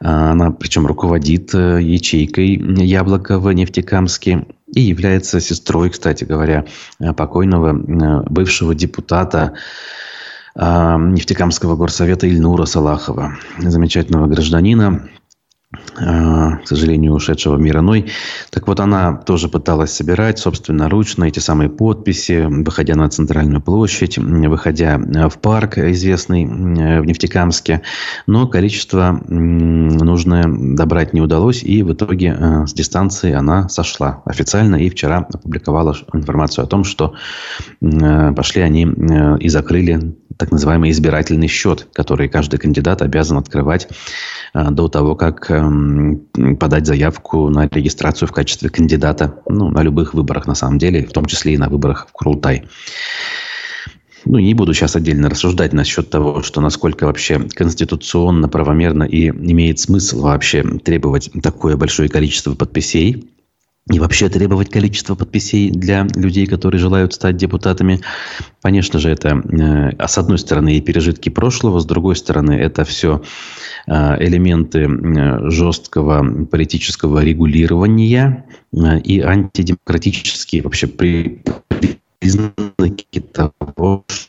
а, 0.00 0.32
она 0.32 0.50
причем 0.50 0.86
руководит 0.86 1.54
э, 1.54 1.80
ячейкой 1.82 2.54
«Яблоко» 2.84 3.38
в 3.38 3.50
Нефтекамске 3.52 4.46
и 4.72 4.80
является 4.80 5.40
сестрой, 5.40 5.90
кстати 5.90 6.24
говоря, 6.24 6.66
э, 7.00 7.12
покойного 7.12 7.70
э, 7.72 8.22
бывшего 8.28 8.74
депутата 8.74 9.54
а, 10.54 10.98
Нефтекамского 10.98 11.76
горсовета 11.76 12.28
Ильнура 12.28 12.64
Салахова, 12.64 13.36
замечательного 13.58 14.26
гражданина, 14.26 15.08
к 15.70 16.62
сожалению, 16.64 17.12
ушедшего 17.12 17.56
в 17.56 17.60
мир 17.60 17.80
иной. 17.80 18.06
Так 18.50 18.68
вот, 18.68 18.80
она 18.80 19.14
тоже 19.14 19.48
пыталась 19.48 19.92
собирать 19.92 20.38
собственноручно 20.38 21.24
эти 21.24 21.40
самые 21.40 21.68
подписи, 21.68 22.46
выходя 22.48 22.94
на 22.94 23.06
центральную 23.10 23.60
площадь, 23.60 24.16
выходя 24.16 24.98
в 24.98 25.38
парк 25.38 25.76
известный 25.76 26.46
в 26.46 27.04
Нефтекамске. 27.04 27.82
Но 28.26 28.46
количество 28.46 29.20
нужное 29.28 30.44
добрать 30.48 31.12
не 31.12 31.20
удалось, 31.20 31.62
и 31.62 31.82
в 31.82 31.92
итоге 31.92 32.32
а, 32.32 32.66
с 32.66 32.72
дистанции 32.72 33.34
она 33.34 33.68
сошла 33.68 34.22
официально. 34.24 34.76
И 34.76 34.88
вчера 34.88 35.18
опубликовала 35.18 35.94
информацию 36.14 36.64
о 36.64 36.66
том, 36.66 36.84
что 36.84 37.12
а, 37.82 38.32
пошли 38.32 38.62
они 38.62 38.88
и 39.40 39.48
закрыли 39.50 40.16
так 40.38 40.50
называемый 40.50 40.92
избирательный 40.92 41.48
счет, 41.48 41.88
который 41.92 42.28
каждый 42.28 42.58
кандидат 42.58 43.02
обязан 43.02 43.38
открывать 43.38 43.88
до 44.54 44.88
того, 44.88 45.16
как 45.16 45.50
подать 46.58 46.86
заявку 46.86 47.48
на 47.48 47.68
регистрацию 47.68 48.28
в 48.28 48.32
качестве 48.32 48.68
кандидата 48.68 49.40
ну, 49.48 49.70
на 49.70 49.82
любых 49.82 50.14
выборах, 50.14 50.46
на 50.46 50.54
самом 50.54 50.78
деле, 50.78 51.06
в 51.06 51.12
том 51.12 51.26
числе 51.26 51.54
и 51.54 51.58
на 51.58 51.68
выборах 51.68 52.08
в 52.08 52.12
Курултай. 52.12 52.64
Ну, 54.24 54.38
не 54.38 54.54
буду 54.54 54.74
сейчас 54.74 54.96
отдельно 54.96 55.30
рассуждать 55.30 55.72
насчет 55.72 56.10
того, 56.10 56.42
что 56.42 56.60
насколько 56.60 57.04
вообще 57.04 57.40
конституционно, 57.40 58.48
правомерно 58.48 59.04
и 59.04 59.28
имеет 59.28 59.78
смысл 59.78 60.22
вообще 60.22 60.62
требовать 60.62 61.30
такое 61.42 61.76
большое 61.76 62.08
количество 62.08 62.54
подписей 62.54 63.28
и 63.90 63.98
вообще 63.98 64.28
требовать 64.28 64.70
количество 64.70 65.14
подписей 65.14 65.70
для 65.70 66.06
людей, 66.14 66.46
которые 66.46 66.78
желают 66.78 67.14
стать 67.14 67.36
депутатами. 67.36 68.00
Конечно 68.62 68.98
же, 68.98 69.10
это, 69.10 69.28
э, 69.28 70.06
с 70.06 70.18
одной 70.18 70.38
стороны, 70.38 70.76
и 70.76 70.80
пережитки 70.80 71.28
прошлого, 71.30 71.80
с 71.80 71.86
другой 71.86 72.16
стороны, 72.16 72.52
это 72.52 72.84
все 72.84 73.22
э, 73.86 74.24
элементы 74.24 74.80
э, 74.80 75.50
жесткого 75.50 76.44
политического 76.44 77.24
регулирования 77.24 78.44
и 78.72 79.20
антидемократические 79.20 80.62
вообще 80.62 80.86
признаки 82.20 83.20
того, 83.32 84.04
что 84.08 84.27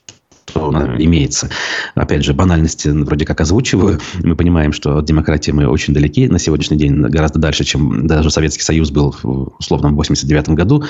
имеется. 0.55 1.49
Опять 1.95 2.23
же, 2.23 2.33
банальности 2.33 2.89
вроде 2.89 3.25
как 3.25 3.41
озвучиваю. 3.41 3.99
Мы 4.23 4.35
понимаем, 4.35 4.73
что 4.73 4.97
от 4.97 5.05
демократии 5.05 5.51
мы 5.51 5.67
очень 5.67 5.93
далеки 5.93 6.27
на 6.27 6.39
сегодняшний 6.39 6.77
день, 6.77 7.01
гораздо 7.01 7.39
дальше, 7.39 7.63
чем 7.63 8.07
даже 8.07 8.31
Советский 8.31 8.63
Союз 8.63 8.91
был, 8.91 9.15
условно, 9.59 9.89
в 9.89 9.95
89 9.95 10.49
году. 10.49 10.83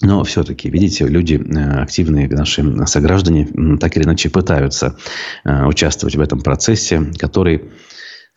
Но 0.00 0.22
все-таки, 0.22 0.70
видите, 0.70 1.06
люди 1.08 1.34
э, 1.34 1.82
активные, 1.82 2.28
наши 2.28 2.86
сограждане, 2.86 3.48
так 3.80 3.96
или 3.96 4.04
иначе 4.04 4.30
пытаются 4.30 4.96
э, 5.44 5.66
участвовать 5.66 6.14
в 6.14 6.20
этом 6.20 6.40
процессе, 6.40 7.10
который 7.18 7.64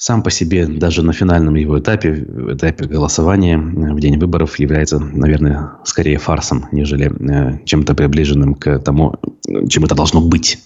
сам 0.02 0.24
по 0.24 0.32
себе 0.32 0.66
даже 0.66 1.04
на 1.04 1.14
финальном 1.14 1.54
его 1.54 1.78
этапе, 1.78 2.26
этапе 2.50 2.86
голосования 2.86 3.56
э, 3.56 3.94
в 3.94 4.00
день 4.00 4.18
выборов 4.18 4.58
является, 4.58 4.98
наверное, 4.98 5.74
скорее 5.86 6.18
фарсом, 6.18 6.66
нежели 6.72 7.06
э, 7.06 7.60
чем-то 7.66 7.94
приближенным 7.94 8.56
к 8.56 8.80
тому, 8.80 9.20
чем 9.70 9.86
это 9.86 9.94
должно 9.94 10.20
быть. 10.20 10.58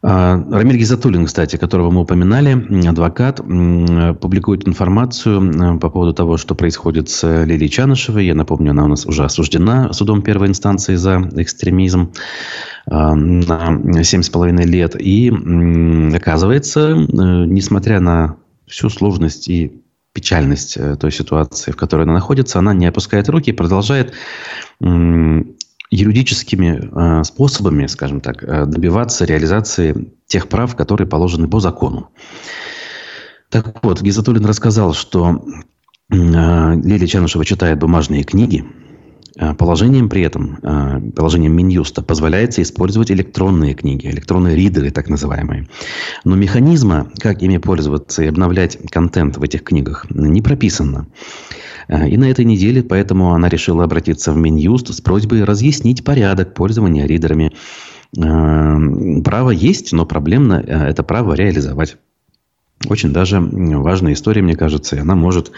А, 0.00 0.36
Рамиль 0.50 0.76
Гизатуллин, 0.76 1.26
кстати, 1.26 1.56
которого 1.56 1.90
мы 1.90 2.02
упоминали, 2.02 2.86
адвокат, 2.86 3.38
публикует 3.38 4.68
информацию 4.68 5.40
э, 5.40 5.78
по 5.80 5.90
поводу 5.90 6.14
того, 6.14 6.36
что 6.36 6.54
происходит 6.54 7.08
с 7.08 7.44
Лилией 7.44 7.68
Чанышевой. 7.68 8.26
Я 8.26 8.36
напомню, 8.36 8.70
она 8.70 8.84
у 8.84 8.88
нас 8.88 9.06
уже 9.06 9.24
осуждена 9.24 9.92
судом 9.92 10.22
первой 10.22 10.48
инстанции 10.48 10.94
за 10.94 11.28
экстремизм 11.36 12.12
а, 12.86 13.16
на 13.16 14.00
7,5 14.00 14.64
лет. 14.64 14.94
И 15.00 15.32
оказывается, 16.14 16.90
э, 16.90 16.94
несмотря 16.94 17.98
на 17.98 18.36
всю 18.68 18.90
сложность 18.90 19.48
и 19.48 19.82
печальность 20.12 20.76
э, 20.76 20.96
той 20.96 21.10
ситуации, 21.10 21.72
в 21.72 21.76
которой 21.76 22.02
она 22.02 22.14
находится, 22.14 22.60
она 22.60 22.72
не 22.72 22.86
опускает 22.86 23.28
руки 23.28 23.50
и 23.50 23.54
продолжает 23.54 24.14
юридическими 25.90 27.20
э, 27.20 27.24
способами, 27.24 27.86
скажем 27.86 28.20
так, 28.20 28.42
э, 28.42 28.66
добиваться 28.66 29.24
реализации 29.24 30.12
тех 30.26 30.48
прав, 30.48 30.76
которые 30.76 31.08
положены 31.08 31.48
по 31.48 31.60
закону. 31.60 32.10
Так 33.48 33.82
вот, 33.82 34.02
Гизатуллин 34.02 34.44
рассказал, 34.44 34.92
что 34.92 35.42
э, 36.10 36.14
Лилия 36.14 37.06
Чанышева 37.06 37.44
читает 37.44 37.78
бумажные 37.78 38.24
книги. 38.24 38.64
Положением 39.56 40.08
при 40.08 40.22
этом, 40.22 40.58
положением 41.14 41.54
Минюста, 41.54 42.02
позволяется 42.02 42.60
использовать 42.60 43.12
электронные 43.12 43.74
книги, 43.74 44.08
электронные 44.08 44.56
ридеры 44.56 44.90
так 44.90 45.08
называемые. 45.08 45.68
Но 46.24 46.34
механизма, 46.34 47.12
как 47.20 47.40
ими 47.40 47.58
пользоваться 47.58 48.24
и 48.24 48.26
обновлять 48.26 48.78
контент 48.90 49.36
в 49.36 49.42
этих 49.44 49.62
книгах, 49.62 50.06
не 50.10 50.42
прописано. 50.42 51.06
Э, 51.88 52.08
и 52.08 52.16
на 52.16 52.30
этой 52.30 52.44
неделе 52.44 52.82
поэтому 52.82 53.34
она 53.34 53.48
решила 53.48 53.84
обратиться 53.84 54.32
в 54.32 54.36
Минюст 54.36 54.92
с 54.94 55.00
просьбой 55.00 55.44
разъяснить 55.44 56.04
порядок 56.04 56.54
пользования 56.54 57.06
ридерами. 57.06 57.52
Э, 58.16 58.76
право 59.24 59.50
есть, 59.50 59.92
но 59.92 60.06
проблемно 60.06 60.62
э, 60.64 60.88
это 60.88 61.02
право 61.02 61.34
реализовать. 61.34 61.96
Очень 62.86 63.12
даже 63.12 63.40
важная 63.40 64.12
история, 64.12 64.40
мне 64.40 64.54
кажется, 64.54 64.94
и 64.94 65.00
она 65.00 65.16
может 65.16 65.50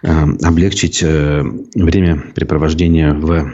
облегчить 0.00 1.02
времяпрепровождение 1.02 3.14
в 3.14 3.52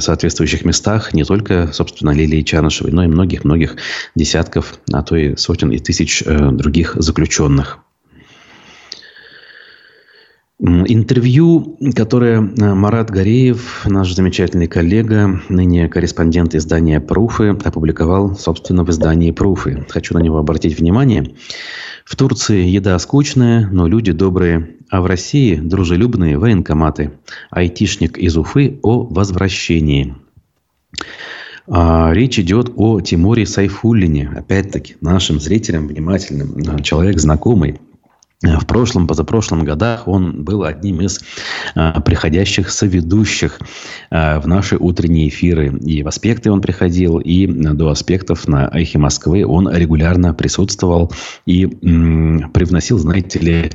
соответствующих 0.00 0.64
местах 0.64 1.14
не 1.14 1.22
только, 1.22 1.70
собственно, 1.72 2.10
Лилии 2.10 2.42
Чанышевой, 2.42 2.90
но 2.90 3.04
и 3.04 3.06
многих-многих 3.06 3.76
десятков, 4.16 4.80
а 4.92 5.04
то 5.04 5.14
и 5.14 5.36
сотен 5.36 5.70
и 5.70 5.78
тысяч 5.78 6.24
других 6.24 6.96
заключенных. 6.96 7.78
Интервью, 10.60 11.78
которое 11.94 12.40
э, 12.40 12.74
Марат 12.74 13.10
Гореев, 13.10 13.86
наш 13.86 14.12
замечательный 14.12 14.66
коллега, 14.66 15.40
ныне 15.48 15.88
корреспондент 15.88 16.56
издания 16.56 16.98
«Пруфы», 16.98 17.50
опубликовал, 17.50 18.34
собственно, 18.34 18.82
в 18.82 18.90
издании 18.90 19.30
«Пруфы». 19.30 19.86
Хочу 19.88 20.14
на 20.14 20.18
него 20.18 20.38
обратить 20.38 20.76
внимание. 20.76 21.36
В 22.04 22.16
Турции 22.16 22.66
еда 22.66 22.98
скучная, 22.98 23.68
но 23.70 23.86
люди 23.86 24.10
добрые, 24.10 24.70
а 24.90 25.00
в 25.00 25.06
России 25.06 25.54
дружелюбные 25.54 26.38
военкоматы. 26.38 27.12
Айтишник 27.50 28.18
из 28.18 28.36
Уфы 28.36 28.80
о 28.82 29.04
возвращении. 29.04 30.16
А, 31.68 32.10
речь 32.12 32.40
идет 32.40 32.72
о 32.74 33.00
Тимуре 33.00 33.46
Сайфуллине. 33.46 34.32
Опять-таки, 34.34 34.96
нашим 35.00 35.38
зрителям 35.38 35.86
внимательным. 35.86 36.82
Человек 36.82 37.20
знакомый 37.20 37.78
в 38.42 38.66
прошлом, 38.66 39.08
позапрошлом 39.08 39.64
годах 39.64 40.06
он 40.06 40.44
был 40.44 40.62
одним 40.62 41.00
из 41.00 41.20
а, 41.74 42.00
приходящих 42.00 42.70
соведущих 42.70 43.58
а, 44.10 44.40
в 44.40 44.46
наши 44.46 44.76
утренние 44.76 45.28
эфиры. 45.28 45.76
И 45.84 46.04
в 46.04 46.08
аспекты 46.08 46.52
он 46.52 46.60
приходил, 46.60 47.18
и 47.18 47.46
до 47.48 47.88
аспектов 47.88 48.46
на 48.46 48.70
Эхе 48.72 48.98
Москвы 48.98 49.44
он 49.44 49.68
регулярно 49.68 50.34
присутствовал 50.34 51.12
и 51.46 51.64
м, 51.64 52.50
привносил, 52.52 52.98
знаете 52.98 53.40
ли, 53.40 53.52
э, 53.54 53.70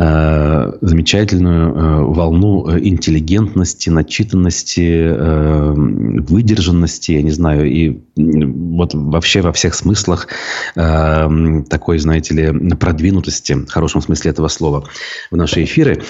замечательную 0.00 1.74
э, 1.74 2.04
волну 2.04 2.78
интеллигентности, 2.78 3.90
начитанности, 3.90 4.88
э, 5.10 5.72
выдержанности, 5.74 7.12
я 7.12 7.22
не 7.22 7.32
знаю, 7.32 7.68
и 7.68 7.98
вот 8.14 8.94
вообще 8.94 9.40
во 9.40 9.52
всех 9.52 9.74
смыслах 9.74 10.28
э, 10.76 11.62
такой, 11.68 11.98
знаете 11.98 12.34
ли, 12.34 12.76
продвинутости, 12.76 13.54
в 13.54 13.70
хорошем 13.70 14.00
смысле 14.00 14.30
этого 14.30 14.46
слова, 14.46 14.84
в 15.32 15.36
наши 15.36 15.64
эфиры. 15.64 16.00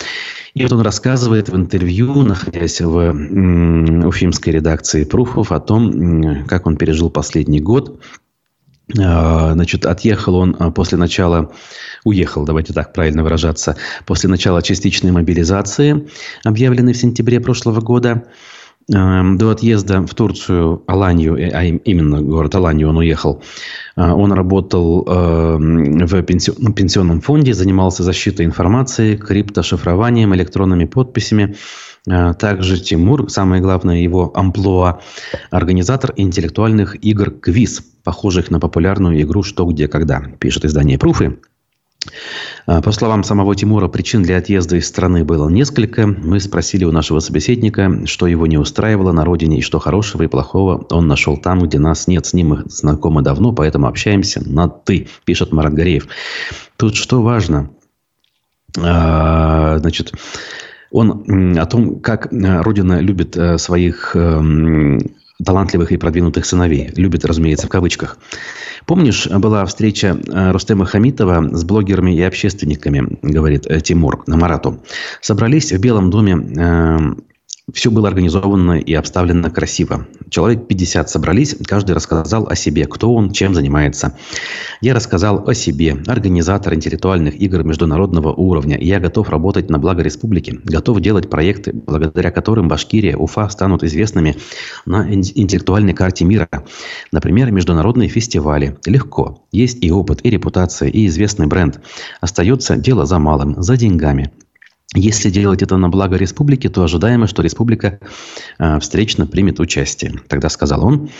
И 0.53 0.63
вот 0.63 0.73
он 0.73 0.83
рассказывает 0.83 1.49
в 1.49 1.57
интервью, 1.57 2.13
находясь 2.23 2.83
в 2.83 4.07
уфимской 4.07 4.53
редакции 4.53 5.05
«Пруфов», 5.05 5.51
о 5.51 5.61
том, 5.61 6.45
как 6.47 6.67
он 6.67 6.77
пережил 6.77 7.09
последний 7.09 7.61
год. 7.61 8.01
А, 8.97 9.53
значит, 9.53 9.85
отъехал 9.85 10.37
он 10.37 10.57
а, 10.59 10.71
после 10.71 10.97
начала, 10.97 11.53
уехал, 12.05 12.45
давайте 12.45 12.73
так 12.73 12.93
правильно 12.93 13.23
выражаться, 13.23 13.77
после 14.07 14.31
начала 14.31 14.63
частичной 14.63 15.13
мобилизации, 15.13 16.09
объявленной 16.45 16.95
в 16.95 16.97
сентябре 16.97 17.41
прошлого 17.41 17.81
года. 17.81 18.25
Эм, 18.91 19.37
до 19.37 19.51
отъезда 19.51 20.01
в 20.07 20.15
Турцию, 20.15 20.83
Аланию, 20.87 21.37
э, 21.37 21.51
а 21.51 21.63
именно 21.65 22.23
город 22.23 22.55
Аланию 22.55 22.89
он 22.89 22.97
уехал, 22.97 23.43
он 23.97 24.33
работал 24.33 25.05
в 25.05 25.59
ну, 25.59 26.73
пенсионном 26.73 27.21
фонде, 27.21 27.53
занимался 27.53 28.03
защитой 28.03 28.47
информации, 28.47 29.17
криптошифрованием, 29.17 30.35
электронными 30.35 30.87
подписями. 30.87 31.57
Э, 32.11 32.35
также 32.35 32.79
Тимур, 32.79 33.31
самое 33.31 33.61
главное 33.61 33.99
его 33.99 34.33
амплуа, 34.35 35.01
организатор 35.51 36.13
интеллектуальных 36.17 37.03
игр 37.05 37.31
«Квиз», 37.31 37.83
похожих 38.03 38.51
на 38.51 38.61
популярную 38.61 39.21
игру 39.23 39.43
«Что, 39.43 39.67
где, 39.67 39.89
когда», 39.89 40.21
пишет 40.39 40.65
издание 40.65 40.99
«Пруфы». 40.99 41.39
А, 42.67 42.81
по 42.81 42.93
словам 42.93 43.25
самого 43.25 43.55
Тимура, 43.55 43.89
причин 43.89 44.23
для 44.23 44.39
отъезда 44.39 44.77
из 44.77 44.87
страны 44.87 45.25
было 45.25 45.49
несколько. 45.49 46.07
Мы 46.07 46.41
спросили 46.41 46.85
у 46.85 46.93
нашего 46.93 47.19
собеседника, 47.19 48.07
что 48.07 48.27
его 48.27 48.47
не 48.47 48.57
устраивало 48.57 49.13
на 49.13 49.25
родине 49.25 49.59
и 49.59 49.63
что 49.63 49.79
хорошего 49.79 50.23
и 50.23 50.29
плохого 50.29 50.87
он 50.91 51.09
нашел 51.09 51.37
там, 51.37 51.61
где 51.61 51.79
нас 51.79 52.07
нет. 52.07 52.25
С 52.25 52.33
ним 52.33 52.49
мы 52.49 52.65
знакомы 52.67 53.23
давно, 53.23 53.53
поэтому 53.53 53.87
общаемся 53.87 54.43
на 54.49 54.69
«ты», 54.69 55.09
пишет 55.25 55.53
Марат 55.53 55.75
Гореев. 55.75 56.07
Тут 56.77 56.95
что 56.95 57.21
важно? 57.21 57.71
А, 58.79 59.79
значит, 59.79 60.13
он 60.91 61.59
о 61.59 61.67
том, 61.67 62.01
как 62.01 62.29
Родина 62.31 63.01
любит 63.01 63.37
э, 63.37 63.59
своих 63.59 64.17
эм, 64.17 65.01
талантливых 65.45 65.93
и 65.93 65.97
продвинутых 65.97 66.45
сыновей. 66.45 66.91
Любит, 66.97 67.25
разумеется, 67.25 67.67
в 67.67 67.71
кавычках. 67.71 68.19
Помнишь, 68.87 69.27
была 69.27 69.65
встреча 69.67 70.19
э, 70.27 70.51
Рустема 70.51 70.87
Хамитова 70.87 71.49
с 71.57 71.65
блогерами 71.65 72.17
и 72.17 72.23
общественниками, 72.23 73.19
говорит 73.23 73.67
э, 73.67 73.81
Тимур 73.81 74.25
Марату. 74.27 74.81
Собрались 75.21 75.73
в 75.73 75.81
Белом 75.81 76.11
доме 76.11 76.37
э, 76.57 76.99
все 77.73 77.91
было 77.91 78.09
организовано 78.09 78.79
и 78.79 78.95
обставлено 78.95 79.51
красиво. 79.51 80.07
Человек 80.31 80.67
50 80.67 81.11
собрались, 81.11 81.57
каждый 81.67 81.93
рассказал 81.93 82.47
о 82.49 82.55
себе, 82.55 82.87
кто 82.87 83.13
он, 83.15 83.31
чем 83.33 83.55
занимается. 83.55 84.17
Я 84.81 84.95
рассказал 84.95 85.49
о 85.49 85.55
себе, 85.55 85.99
организатор 86.07 86.75
интеллектуальных 86.75 87.35
игр 87.41 87.65
международного 87.65 88.33
уровня. 88.33 88.79
Я 88.81 89.01
готов 89.01 89.29
работать 89.29 89.71
на 89.71 89.79
благо 89.79 90.03
республики, 90.03 90.61
готов 90.65 91.01
делать 91.01 91.29
проекты, 91.29 91.73
благодаря 91.73 92.31
которым 92.31 92.69
Башкирия, 92.69 93.17
Уфа 93.17 93.49
станут 93.49 93.83
известными 93.85 94.37
на 94.87 95.13
интеллектуальной 95.13 95.93
карте 95.93 96.25
мира. 96.25 96.49
Например, 97.13 97.51
международные 97.51 98.09
фестивали. 98.09 98.79
Легко. 98.87 99.45
Есть 99.53 99.85
и 99.85 99.91
опыт, 99.91 100.21
и 100.23 100.31
репутация, 100.31 100.89
и 100.89 101.07
известный 101.07 101.47
бренд. 101.47 101.81
Остается 102.21 102.77
дело 102.77 103.05
за 103.07 103.19
малым, 103.19 103.63
за 103.63 103.77
деньгами. 103.77 104.33
Если 104.95 105.29
делать 105.29 105.63
это 105.63 105.77
на 105.77 105.91
благо 105.91 106.17
республики, 106.17 106.69
то 106.69 106.83
ожидаемо, 106.83 107.27
что 107.27 107.43
республика 107.43 108.01
э, 108.59 108.81
встречно 108.81 109.27
примет 109.27 109.61
участие. 109.61 110.15
Тогда 110.29 110.49
сказал 110.49 110.85
он. 110.85 111.11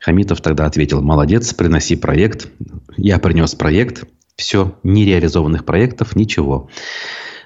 Хамитов 0.00 0.40
тогда 0.40 0.66
ответил, 0.66 1.02
молодец, 1.02 1.52
приноси 1.52 1.96
проект. 1.96 2.48
Я 2.96 3.18
принес 3.18 3.54
проект. 3.56 4.04
Все, 4.36 4.78
нереализованных 4.84 5.64
проектов, 5.64 6.14
ничего. 6.14 6.68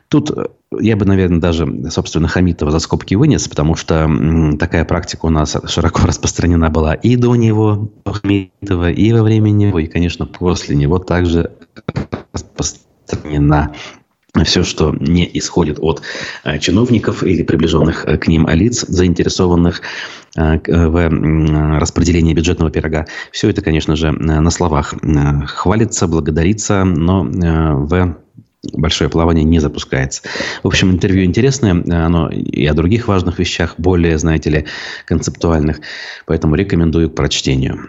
Тут 0.09 0.31
э, 0.31 0.49
я 0.81 0.97
бы, 0.97 1.07
наверное, 1.07 1.41
даже, 1.41 1.91
собственно, 1.91 2.29
Хамитова 2.29 2.71
за 2.71 2.79
скобки 2.79 3.15
вынес, 3.15 3.49
потому 3.49 3.75
что 3.75 4.11
такая 4.59 4.85
практика 4.85 5.27
у 5.27 5.31
нас 5.31 5.57
широко 5.67 6.03
распространена 6.05 6.69
была 6.69 6.95
и 6.95 7.17
до 7.17 7.35
него, 7.37 7.91
Хамитова, 8.05 8.91
и 8.91 9.13
во 9.13 9.23
время 9.23 9.51
него, 9.51 9.79
и, 9.79 9.87
конечно, 9.87 10.27
после 10.27 10.77
него 10.77 10.99
также 10.99 11.53
распространена 12.35 13.75
все, 14.45 14.63
что 14.63 14.95
не 14.99 15.29
исходит 15.35 15.79
от 15.81 16.03
э, 16.45 16.59
чиновников 16.59 17.23
или 17.23 17.43
приближенных 17.43 18.05
э, 18.07 18.17
к 18.17 18.29
ним 18.29 18.49
лиц, 18.49 18.85
заинтересованных 18.87 19.83
э, 20.37 20.59
в 20.67 21.79
распределении 21.79 22.35
бюджетного 22.35 22.71
пирога. 22.71 23.07
Все 23.33 23.51
это, 23.51 23.63
конечно 23.63 23.97
же, 23.97 24.13
на 24.13 24.51
словах 24.51 24.95
хвалится, 25.47 26.07
благодарится, 26.07 26.85
но 26.85 27.25
в 27.25 28.17
большое 28.73 29.11
плавание 29.11 29.45
не 29.45 29.59
запускается. 29.59 30.23
В 30.63 30.69
общем, 30.69 30.91
интервью 30.91 31.25
интересное, 31.25 31.73
оно 31.73 32.29
и 32.31 32.67
о 32.67 32.75
других 32.75 33.09
важных 33.09 33.39
вещах, 33.39 33.75
более, 33.79 34.19
знаете 34.19 34.51
ли, 34.51 34.67
концептуальных, 35.07 35.81
поэтому 36.27 36.55
рекомендую 36.55 37.11
к 37.11 37.15
прочтению. 37.15 37.89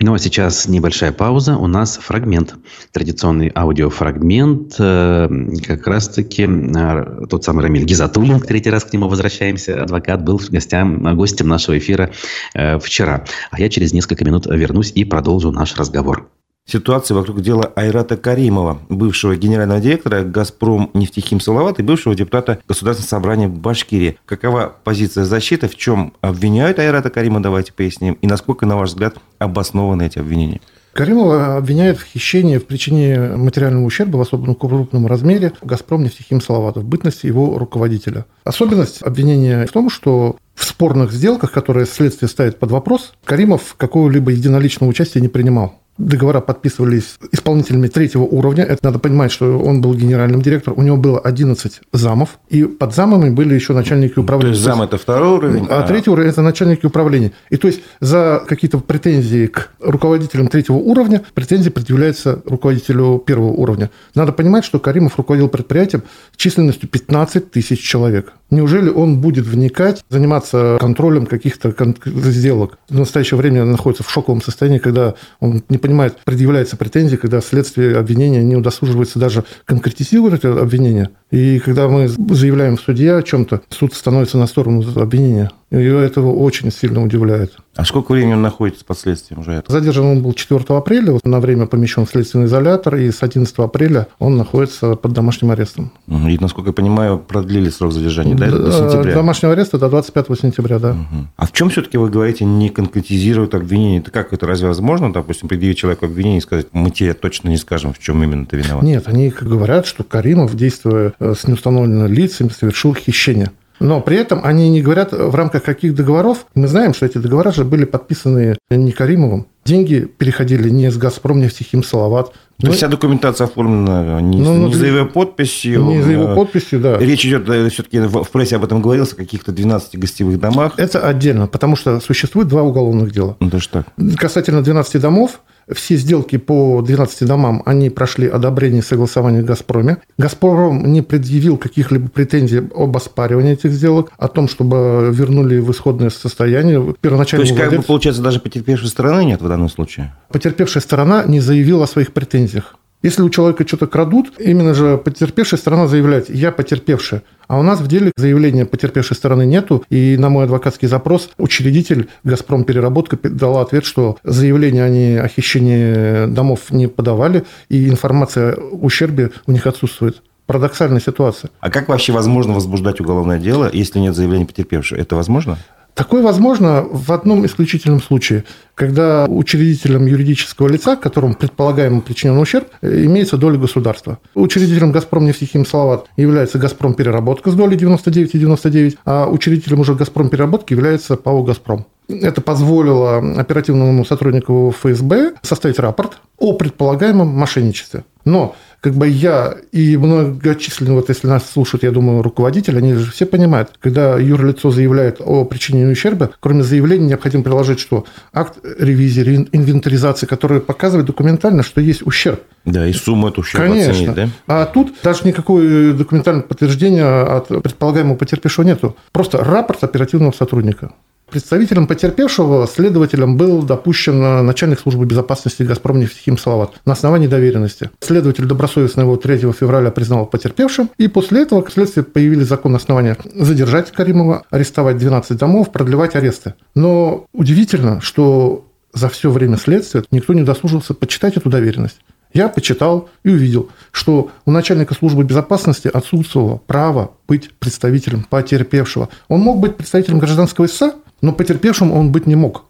Ну 0.00 0.14
а 0.14 0.18
сейчас 0.18 0.68
небольшая 0.68 1.12
пауза. 1.12 1.56
У 1.56 1.66
нас 1.66 1.98
фрагмент. 1.98 2.54
Традиционный 2.92 3.50
аудиофрагмент. 3.54 4.76
Э, 4.78 5.28
как 5.66 5.86
раз-таки 5.86 6.46
э, 6.46 7.26
тот 7.28 7.44
самый 7.44 7.62
Рамиль 7.64 7.84
Гизатуллин, 7.84 8.40
третий 8.40 8.70
раз 8.70 8.84
к 8.84 8.92
нему 8.92 9.08
возвращаемся. 9.08 9.82
Адвокат 9.82 10.22
был 10.22 10.40
гостям, 10.50 11.16
гостем 11.16 11.48
нашего 11.48 11.78
эфира 11.78 12.10
э, 12.54 12.78
вчера. 12.78 13.24
А 13.50 13.60
я 13.60 13.68
через 13.68 13.92
несколько 13.92 14.24
минут 14.24 14.46
вернусь 14.46 14.92
и 14.94 15.04
продолжу 15.04 15.50
наш 15.50 15.76
разговор 15.76 16.28
ситуации 16.68 17.14
вокруг 17.14 17.40
дела 17.40 17.72
Айрата 17.74 18.16
Каримова, 18.16 18.78
бывшего 18.88 19.36
генерального 19.36 19.80
директора 19.80 20.22
«Газпром» 20.22 20.90
нефтехим 20.94 21.40
Салават 21.40 21.78
и 21.80 21.82
бывшего 21.82 22.14
депутата 22.14 22.58
Государственного 22.68 23.08
собрания 23.08 23.48
Башкирии. 23.48 24.18
Какова 24.26 24.76
позиция 24.84 25.24
защиты, 25.24 25.68
в 25.68 25.76
чем 25.76 26.12
обвиняют 26.20 26.78
Айрата 26.78 27.10
Карима, 27.10 27.42
давайте 27.42 27.72
поясним, 27.72 28.14
и 28.20 28.26
насколько, 28.26 28.66
на 28.66 28.76
ваш 28.76 28.90
взгляд, 28.90 29.16
обоснованы 29.38 30.06
эти 30.06 30.18
обвинения? 30.18 30.60
Каримова 30.92 31.56
обвиняют 31.56 31.98
в 31.98 32.04
хищении 32.04 32.58
в 32.58 32.66
причине 32.66 33.36
материального 33.36 33.84
ущерба 33.84 34.16
в 34.16 34.20
особо 34.20 34.52
крупном 34.54 35.06
размере 35.06 35.52
«Газпром» 35.62 36.02
нефтехим 36.02 36.40
Салаватов, 36.40 36.82
в 36.82 36.86
бытности 36.86 37.26
его 37.26 37.56
руководителя. 37.56 38.26
Особенность 38.42 39.02
обвинения 39.02 39.66
в 39.66 39.70
том, 39.70 39.90
что 39.90 40.36
в 40.54 40.64
спорных 40.64 41.12
сделках, 41.12 41.52
которые 41.52 41.86
следствие 41.86 42.28
ставит 42.28 42.58
под 42.58 42.72
вопрос, 42.72 43.12
Каримов 43.24 43.76
какого-либо 43.76 44.32
единоличного 44.32 44.90
участия 44.90 45.20
не 45.20 45.28
принимал 45.28 45.76
договора 45.98 46.40
подписывались 46.40 47.18
исполнителями 47.32 47.88
третьего 47.88 48.22
уровня. 48.22 48.64
Это 48.64 48.84
надо 48.84 48.98
понимать, 48.98 49.32
что 49.32 49.58
он 49.58 49.80
был 49.80 49.94
генеральным 49.94 50.40
директором. 50.40 50.78
У 50.78 50.82
него 50.82 50.96
было 50.96 51.18
11 51.18 51.80
замов. 51.92 52.38
И 52.48 52.64
под 52.64 52.94
замами 52.94 53.30
были 53.30 53.54
еще 53.54 53.72
начальники 53.72 54.18
управления. 54.18 54.52
То 54.52 54.56
есть 54.56 54.64
зам– 54.64 54.82
это 54.82 54.96
второй 54.96 55.30
уровень? 55.30 55.66
А, 55.68 55.82
а 55.82 55.86
третий 55.86 56.10
уровень– 56.10 56.30
это 56.30 56.42
начальники 56.42 56.86
управления. 56.86 57.32
И 57.50 57.56
то 57.56 57.68
есть 57.68 57.80
за 58.00 58.42
какие-то 58.46 58.78
претензии 58.78 59.46
к 59.46 59.70
руководителям 59.80 60.48
третьего 60.48 60.76
уровня 60.76 61.22
претензии 61.34 61.70
предъявляются 61.70 62.42
руководителю 62.46 63.18
первого 63.18 63.50
уровня. 63.50 63.90
Надо 64.14 64.32
понимать, 64.32 64.64
что 64.64 64.78
Каримов 64.78 65.16
руководил 65.16 65.48
предприятием 65.48 66.04
численностью 66.36 66.88
15 66.88 67.50
тысяч 67.50 67.80
человек. 67.80 68.32
Неужели 68.50 68.88
он 68.88 69.20
будет 69.20 69.46
вникать, 69.46 70.04
заниматься 70.08 70.78
контролем 70.80 71.26
каких-то 71.26 71.74
сделок? 72.06 72.78
В 72.88 72.98
настоящее 72.98 73.36
время 73.36 73.64
находится 73.64 74.04
в 74.04 74.10
шоковом 74.10 74.40
состоянии, 74.40 74.78
когда 74.78 75.14
он 75.40 75.62
не 75.68 75.76
понимает, 75.76 75.87
предъявляется 76.24 76.76
претензии, 76.76 77.16
когда 77.16 77.40
следствие 77.40 77.96
обвинения 77.96 78.42
не 78.42 78.56
удосуживается 78.56 79.18
даже 79.18 79.44
конкретизировать 79.64 80.44
обвинение. 80.44 81.10
И 81.30 81.58
когда 81.58 81.88
мы 81.88 82.08
заявляем 82.08 82.76
в 82.76 82.80
суде 82.80 83.12
о 83.14 83.22
чем-то, 83.22 83.62
суд 83.70 83.94
становится 83.94 84.38
на 84.38 84.46
сторону 84.46 84.84
обвинения. 84.96 85.50
Ее 85.70 86.02
этого 86.02 86.32
очень 86.32 86.72
сильно 86.72 87.02
удивляет. 87.02 87.52
А 87.76 87.84
сколько 87.84 88.12
времени 88.12 88.32
он 88.32 88.42
находится 88.42 88.84
под 88.84 88.98
следствием 88.98 89.40
уже? 89.40 89.62
Задержан 89.68 90.06
он 90.06 90.22
был 90.22 90.32
4 90.32 90.64
апреля, 90.68 91.12
вот 91.12 91.26
на 91.26 91.40
время 91.40 91.66
помещен 91.66 92.06
в 92.06 92.10
следственный 92.10 92.46
изолятор, 92.46 92.96
и 92.96 93.10
с 93.10 93.22
11 93.22 93.54
апреля 93.58 94.08
он 94.18 94.38
находится 94.38 94.96
под 94.96 95.12
домашним 95.12 95.50
арестом. 95.50 95.92
И, 96.08 96.38
насколько 96.40 96.70
я 96.70 96.72
понимаю, 96.72 97.18
продлили 97.18 97.68
срок 97.68 97.92
задержания, 97.92 98.34
да, 98.34 98.50
до 98.50 98.72
сентября? 98.72 99.14
Домашнего 99.14 99.52
ареста 99.52 99.78
до 99.78 99.90
25 99.90 100.26
сентября, 100.40 100.78
да. 100.78 100.90
Угу. 100.92 101.26
А 101.36 101.46
в 101.46 101.52
чем 101.52 101.68
все-таки 101.68 101.98
вы 101.98 102.08
говорите, 102.08 102.46
не 102.46 102.70
конкретизируют 102.70 103.54
обвинение? 103.54 104.00
Это 104.00 104.10
как 104.10 104.32
это 104.32 104.46
разве 104.46 104.68
возможно, 104.68 105.12
допустим, 105.12 105.48
предъявить 105.48 105.76
человеку 105.76 106.06
обвинение 106.06 106.38
и 106.38 106.42
сказать, 106.42 106.68
мы 106.72 106.90
тебе 106.90 107.12
точно 107.12 107.50
не 107.50 107.58
скажем, 107.58 107.92
в 107.92 107.98
чем 107.98 108.22
именно 108.24 108.46
ты 108.46 108.56
виноват? 108.56 108.82
Нет, 108.82 109.06
они 109.06 109.28
говорят, 109.28 109.86
что 109.86 110.02
Каримов, 110.02 110.56
действуя 110.56 111.12
э, 111.20 111.34
с 111.38 111.46
неустановленными 111.46 112.08
лицами, 112.08 112.48
совершил 112.48 112.94
хищение. 112.94 113.50
Но 113.80 114.00
при 114.00 114.16
этом 114.16 114.40
они 114.44 114.68
не 114.68 114.82
говорят 114.82 115.12
в 115.12 115.34
рамках 115.34 115.62
каких 115.62 115.94
договоров. 115.94 116.46
Мы 116.54 116.68
знаем, 116.68 116.94
что 116.94 117.06
эти 117.06 117.18
договора 117.18 117.52
же 117.52 117.64
были 117.64 117.84
подписаны 117.84 118.56
не 118.70 118.92
Каримовым, 118.92 119.46
деньги 119.64 120.08
переходили 120.18 120.68
не 120.68 120.90
с 120.90 120.96
«Газпром», 120.96 121.40
нефтехим, 121.40 121.82
«Салават». 121.82 122.32
То 122.60 122.66
есть 122.66 122.78
вся 122.78 122.88
документация 122.88 123.46
оформлена 123.46 124.20
не, 124.20 124.38
Ну, 124.38 124.56
не 124.56 124.64
ну, 124.64 124.72
за 124.72 124.86
его 124.86 125.06
подписью. 125.06 125.84
Не 125.84 126.02
за 126.02 126.10
его 126.10 126.32
э, 126.32 126.34
подписью, 126.34 126.80
да. 126.80 126.98
Речь 126.98 127.24
идет 127.24 127.44
все-таки 127.72 128.00
в 128.00 128.28
прессе 128.32 128.56
об 128.56 128.64
этом 128.64 128.82
говорилось, 128.82 129.12
о 129.12 129.16
каких-то 129.16 129.52
12 129.52 129.96
гостевых 129.96 130.40
домах. 130.40 130.72
Это 130.76 131.06
отдельно, 131.06 131.46
потому 131.46 131.76
что 131.76 132.00
существует 132.00 132.48
два 132.48 132.62
уголовных 132.64 133.12
дела. 133.12 133.36
Ну, 133.38 133.48
даже 133.48 133.68
так. 133.68 133.86
Касательно 134.16 134.62
12 134.62 135.00
домов, 135.00 135.40
все 135.72 135.96
сделки 135.96 136.36
по 136.36 136.82
12 136.82 137.26
домам, 137.26 137.62
они 137.66 137.90
прошли 137.90 138.28
одобрение 138.28 138.80
и 138.80 138.84
согласование 138.84 139.42
в 139.42 139.44
«Газпроме». 139.44 139.98
«Газпром» 140.16 140.92
не 140.92 141.02
предъявил 141.02 141.56
каких-либо 141.56 142.08
претензий 142.08 142.62
об 142.74 142.96
оспаривании 142.96 143.52
этих 143.52 143.72
сделок, 143.72 144.10
о 144.16 144.28
том, 144.28 144.48
чтобы 144.48 145.10
вернули 145.12 145.58
в 145.58 145.70
исходное 145.70 146.10
состояние. 146.10 146.80
То 146.80 146.96
Первоначально 147.00 147.44
есть, 147.44 147.56
как 147.56 147.74
бы, 147.74 147.82
получается, 147.82 148.22
даже 148.22 148.40
потерпевшей 148.40 148.88
стороны 148.88 149.24
нет 149.24 149.42
в 149.42 149.48
данном 149.48 149.68
случае? 149.68 150.14
потерпевшая 150.30 150.82
сторона 150.82 151.24
не 151.24 151.40
заявила 151.40 151.84
о 151.84 151.86
своих 151.86 152.12
претензиях. 152.12 152.76
Если 153.02 153.22
у 153.22 153.30
человека 153.30 153.66
что-то 153.66 153.86
крадут, 153.86 154.32
именно 154.40 154.74
же 154.74 154.98
потерпевшая 154.98 155.58
сторона 155.58 155.86
заявляет 155.86 156.28
«я 156.30 156.50
потерпевшая». 156.50 157.22
А 157.46 157.58
у 157.58 157.62
нас 157.62 157.80
в 157.80 157.86
деле 157.86 158.10
заявления 158.16 158.66
потерпевшей 158.66 159.16
стороны 159.16 159.46
нету, 159.46 159.84
и 159.88 160.16
на 160.18 160.28
мой 160.30 160.44
адвокатский 160.44 160.88
запрос 160.88 161.30
учредитель 161.38 162.08
«Газпром 162.24 162.64
Переработка» 162.64 163.16
дала 163.22 163.62
ответ, 163.62 163.84
что 163.84 164.18
заявление 164.24 164.84
они 164.84 165.14
о 165.14 165.28
хищении 165.28 166.26
домов 166.26 166.70
не 166.70 166.88
подавали, 166.88 167.44
и 167.68 167.88
информация 167.88 168.54
о 168.54 168.76
ущербе 168.84 169.30
у 169.46 169.52
них 169.52 169.66
отсутствует. 169.68 170.22
Парадоксальная 170.46 171.00
ситуация. 171.00 171.50
А 171.60 171.70
как 171.70 171.88
вообще 171.88 172.12
возможно 172.12 172.54
возбуждать 172.54 173.00
уголовное 173.00 173.38
дело, 173.38 173.70
если 173.72 173.98
нет 173.98 174.16
заявления 174.16 174.46
потерпевшей? 174.46 174.98
Это 174.98 175.14
возможно? 175.14 175.58
Такое 175.98 176.22
возможно 176.22 176.86
в 176.88 177.10
одном 177.10 177.44
исключительном 177.44 178.00
случае, 178.00 178.44
когда 178.76 179.24
учредителем 179.24 180.06
юридического 180.06 180.68
лица, 180.68 180.94
которому 180.94 181.34
предполагаемо 181.34 182.02
причинен 182.02 182.38
ущерб, 182.38 182.68
имеется 182.82 183.36
доля 183.36 183.58
государства. 183.58 184.20
Учредителем 184.36 184.92
«Газпром» 184.92 185.24
нефтехим 185.24 185.66
«Салават» 185.66 186.06
является 186.16 186.58
«Газпром 186.58 186.94
Переработка» 186.94 187.50
с 187.50 187.54
долей 187.54 187.76
99,99, 187.76 188.96
а 189.04 189.26
учредителем 189.26 189.80
уже 189.80 189.96
«Газпром 189.96 190.28
Переработки» 190.28 190.72
является 190.72 191.16
ПАО 191.16 191.42
«Газпром». 191.42 191.84
Это 192.08 192.42
позволило 192.42 193.18
оперативному 193.36 194.04
сотруднику 194.04 194.72
ФСБ 194.78 195.32
составить 195.42 195.80
рапорт 195.80 196.20
о 196.38 196.52
предполагаемом 196.52 197.26
мошенничестве. 197.26 198.04
Но 198.24 198.54
как 198.80 198.94
бы 198.94 199.08
я 199.08 199.56
и 199.72 199.96
многочисленные, 199.96 200.94
вот 200.94 201.08
если 201.08 201.26
нас 201.26 201.50
слушают, 201.50 201.82
я 201.82 201.90
думаю, 201.90 202.22
руководители, 202.22 202.78
они 202.78 202.94
же 202.94 203.10
все 203.10 203.26
понимают, 203.26 203.70
когда 203.80 204.16
юрлицо 204.18 204.70
заявляет 204.70 205.20
о 205.20 205.44
причинении 205.44 205.90
ущерба, 205.92 206.30
кроме 206.40 206.62
заявления 206.62 207.06
необходимо 207.08 207.42
приложить 207.42 207.80
что? 207.80 208.04
Акт 208.32 208.58
ревизии, 208.78 209.22
ин- 209.36 209.48
инвентаризации, 209.52 210.26
который 210.26 210.60
показывает 210.60 211.06
документально, 211.06 211.62
что 211.62 211.80
есть 211.80 212.06
ущерб. 212.06 212.40
Да, 212.64 212.86
и 212.86 212.92
сумму 212.92 213.28
эту 213.28 213.40
ущерба 213.40 213.68
Конечно. 213.68 213.92
оценить, 213.92 214.14
да? 214.14 214.28
А 214.46 214.66
тут 214.66 214.94
даже 215.02 215.20
никакого 215.24 215.60
документального 215.94 216.46
подтверждения 216.46 217.04
от 217.04 217.48
предполагаемого 217.48 218.16
потерпевшего 218.16 218.64
нету. 218.64 218.96
Просто 219.12 219.38
рапорт 219.38 219.82
оперативного 219.82 220.32
сотрудника. 220.32 220.92
Представителем 221.30 221.86
потерпевшего 221.86 222.66
следователем 222.66 223.36
был 223.36 223.62
допущен 223.62 224.46
начальник 224.46 224.80
службы 224.80 225.04
безопасности 225.04 225.62
«Газпром» 225.62 226.00
нефтехим 226.00 226.38
Салават 226.38 226.80
на 226.86 226.94
основании 226.94 227.26
доверенности. 227.26 227.90
Следователь 228.00 228.46
добросовестно 228.46 229.02
его 229.02 229.16
3 229.16 229.38
февраля 229.52 229.90
признал 229.90 230.24
потерпевшим, 230.24 230.90
и 230.96 231.06
после 231.06 231.42
этого 231.42 231.60
к 231.60 231.70
следствию 231.70 232.06
появились 232.06 232.46
законные 232.46 232.78
основания 232.78 233.18
задержать 233.34 233.92
Каримова, 233.92 234.44
арестовать 234.50 234.96
12 234.96 235.36
домов, 235.36 235.70
продлевать 235.70 236.16
аресты. 236.16 236.54
Но 236.74 237.26
удивительно, 237.34 238.00
что 238.00 238.66
за 238.94 239.10
все 239.10 239.30
время 239.30 239.58
следствия 239.58 240.04
никто 240.10 240.32
не 240.32 240.44
дослужился 240.44 240.94
почитать 240.94 241.36
эту 241.36 241.50
доверенность. 241.50 242.00
Я 242.32 242.48
почитал 242.48 243.08
и 243.22 243.30
увидел, 243.30 243.70
что 243.90 244.30
у 244.44 244.50
начальника 244.50 244.94
службы 244.94 245.24
безопасности 245.24 245.88
отсутствовало 245.92 246.60
право 246.66 247.12
быть 247.26 247.50
представителем 247.58 248.26
потерпевшего. 248.28 249.08
Он 249.28 249.40
мог 249.40 249.60
быть 249.60 249.76
представителем 249.76 250.18
гражданского 250.18 250.66
ИСа, 250.66 250.94
но 251.20 251.32
потерпевшим 251.32 251.92
он 251.92 252.12
быть 252.12 252.26
не 252.26 252.36
мог. 252.36 252.64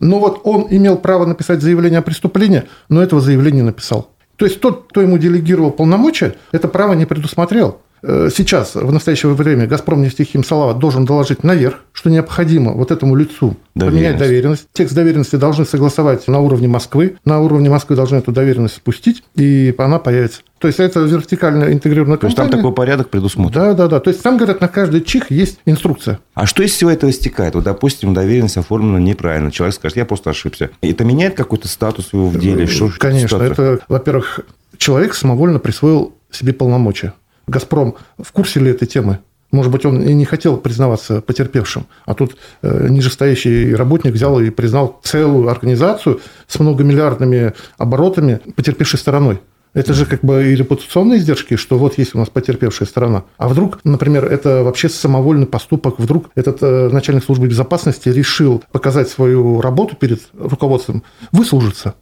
Но 0.00 0.18
вот 0.18 0.40
он 0.44 0.66
имел 0.70 0.96
право 0.96 1.26
написать 1.26 1.60
заявление 1.60 1.98
о 1.98 2.02
преступлении, 2.02 2.64
но 2.88 3.02
этого 3.02 3.20
заявления 3.20 3.58
не 3.58 3.66
написал. 3.66 4.10
То 4.36 4.46
есть 4.46 4.60
тот, 4.60 4.86
кто 4.88 5.02
ему 5.02 5.18
делегировал 5.18 5.70
полномочия, 5.70 6.36
это 6.52 6.66
право 6.66 6.94
не 6.94 7.04
предусмотрел. 7.04 7.80
Э, 8.02 8.28
Сейчас, 8.34 8.74
в 8.74 8.92
настоящее 8.92 9.32
время, 9.34 9.66
«Газпром» 9.66 10.02
нефтехим 10.02 10.42
Салават 10.44 10.78
должен 10.78 11.04
доложить 11.04 11.44
наверх, 11.44 11.76
что 11.92 12.08
необходимо 12.10 12.72
вот 12.72 12.90
этому 12.90 13.14
лицу 13.14 13.56
поменять 13.74 13.92
Доверенность. 13.92 14.18
доверенность. 14.18 14.66
Текст 14.72 14.94
доверенности 14.94 15.36
должны 15.36 15.64
согласовать 15.64 16.26
на 16.28 16.40
уровне 16.40 16.68
Москвы. 16.68 17.16
На 17.24 17.40
уровне 17.40 17.68
Москвы 17.68 17.96
должны 17.96 18.16
эту 18.16 18.32
доверенность 18.32 18.76
спустить, 18.76 19.22
и 19.36 19.74
она 19.78 19.98
появится. 19.98 20.42
То 20.58 20.68
есть 20.68 20.78
это 20.78 21.00
вертикально 21.00 21.72
интегрированная 21.72 22.18
То 22.18 22.26
есть 22.26 22.36
там 22.36 22.46
компания. 22.46 22.62
такой 22.62 22.74
порядок 22.74 23.08
предусмотрен. 23.08 23.60
Да, 23.60 23.72
да, 23.74 23.88
да. 23.88 24.00
То 24.00 24.10
есть 24.10 24.22
там, 24.22 24.36
говорят, 24.36 24.60
на 24.60 24.68
каждый 24.68 25.00
чих 25.00 25.30
есть 25.30 25.58
инструкция. 25.64 26.20
А 26.34 26.46
что 26.46 26.62
из 26.62 26.72
всего 26.72 26.90
этого 26.90 27.08
истекает? 27.10 27.54
Вот, 27.54 27.64
допустим, 27.64 28.12
доверенность 28.12 28.58
оформлена 28.58 28.98
неправильно. 28.98 29.50
Человек 29.50 29.74
скажет, 29.76 29.96
я 29.96 30.04
просто 30.04 30.30
ошибся. 30.30 30.70
Это 30.82 31.04
меняет 31.04 31.34
какой-то 31.34 31.66
статус 31.68 32.10
его 32.12 32.28
в 32.28 32.38
деле? 32.38 32.66
Что, 32.66 32.90
Конечно. 32.98 33.28
ситуация? 33.28 33.52
Это, 33.74 33.84
во-первых, 33.88 34.40
человек 34.76 35.14
самовольно 35.14 35.58
присвоил 35.60 36.12
себе 36.30 36.52
полномочия. 36.52 37.14
«Газпром» 37.46 37.96
в 38.18 38.32
курсе 38.32 38.60
ли 38.60 38.70
этой 38.70 38.86
темы? 38.86 39.18
Может 39.52 39.72
быть, 39.72 39.84
он 39.84 40.00
и 40.00 40.14
не 40.14 40.24
хотел 40.24 40.56
признаваться 40.58 41.20
потерпевшим, 41.20 41.86
а 42.06 42.14
тут 42.14 42.36
э, 42.62 42.86
нижестоящий 42.88 43.74
работник 43.74 44.12
взял 44.12 44.38
и 44.40 44.50
признал 44.50 45.00
целую 45.02 45.48
организацию 45.48 46.20
с 46.46 46.58
многомиллиардными 46.60 47.54
оборотами 47.76 48.40
потерпевшей 48.54 48.98
стороной. 48.98 49.40
Это 49.72 49.94
же 49.94 50.04
как 50.04 50.22
бы 50.22 50.52
и 50.52 50.56
репутационные 50.56 51.20
издержки, 51.20 51.56
что 51.56 51.78
вот 51.78 51.96
есть 51.96 52.14
у 52.14 52.18
нас 52.18 52.28
потерпевшая 52.28 52.88
сторона. 52.88 53.24
А 53.38 53.48
вдруг, 53.48 53.78
например, 53.84 54.24
это 54.24 54.64
вообще 54.64 54.88
самовольный 54.88 55.46
поступок, 55.46 55.98
вдруг 55.98 56.30
этот 56.34 56.58
э, 56.62 56.88
начальник 56.90 57.24
службы 57.24 57.46
безопасности 57.46 58.08
решил 58.08 58.62
показать 58.72 59.08
свою 59.08 59.60
работу 59.60 59.96
перед 59.96 60.22
руководством, 60.36 61.02
выслужиться 61.32 61.94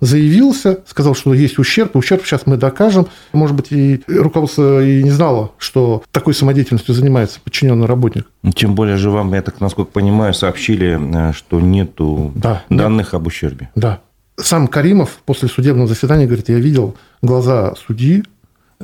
заявился, 0.00 0.80
сказал, 0.86 1.14
что 1.14 1.32
есть 1.34 1.58
ущерб, 1.58 1.94
ущерб 1.96 2.24
сейчас 2.24 2.46
мы 2.46 2.56
докажем. 2.56 3.06
Может 3.32 3.54
быть, 3.54 3.70
и 3.70 4.02
руководство 4.08 4.84
и 4.84 5.02
не 5.02 5.10
знало, 5.10 5.52
что 5.58 6.02
такой 6.10 6.34
самодеятельностью 6.34 6.94
занимается 6.94 7.40
подчиненный 7.40 7.86
работник. 7.86 8.26
Ну, 8.42 8.52
Тем 8.52 8.74
более 8.74 8.96
же 8.96 9.10
вам, 9.10 9.32
я 9.34 9.42
так 9.42 9.60
насколько 9.60 9.92
понимаю, 9.92 10.34
сообщили, 10.34 11.30
э, 11.30 11.32
что 11.32 11.60
нету 11.60 12.32
Да, 12.34 12.62
данных 12.70 13.14
об 13.14 13.26
ущербе. 13.26 13.70
Да. 13.74 14.00
Сам 14.36 14.68
Каримов 14.68 15.18
после 15.26 15.48
судебного 15.48 15.86
заседания 15.86 16.26
говорит, 16.26 16.48
я 16.48 16.58
видел 16.58 16.96
глаза 17.20 17.74
судьи, 17.86 18.24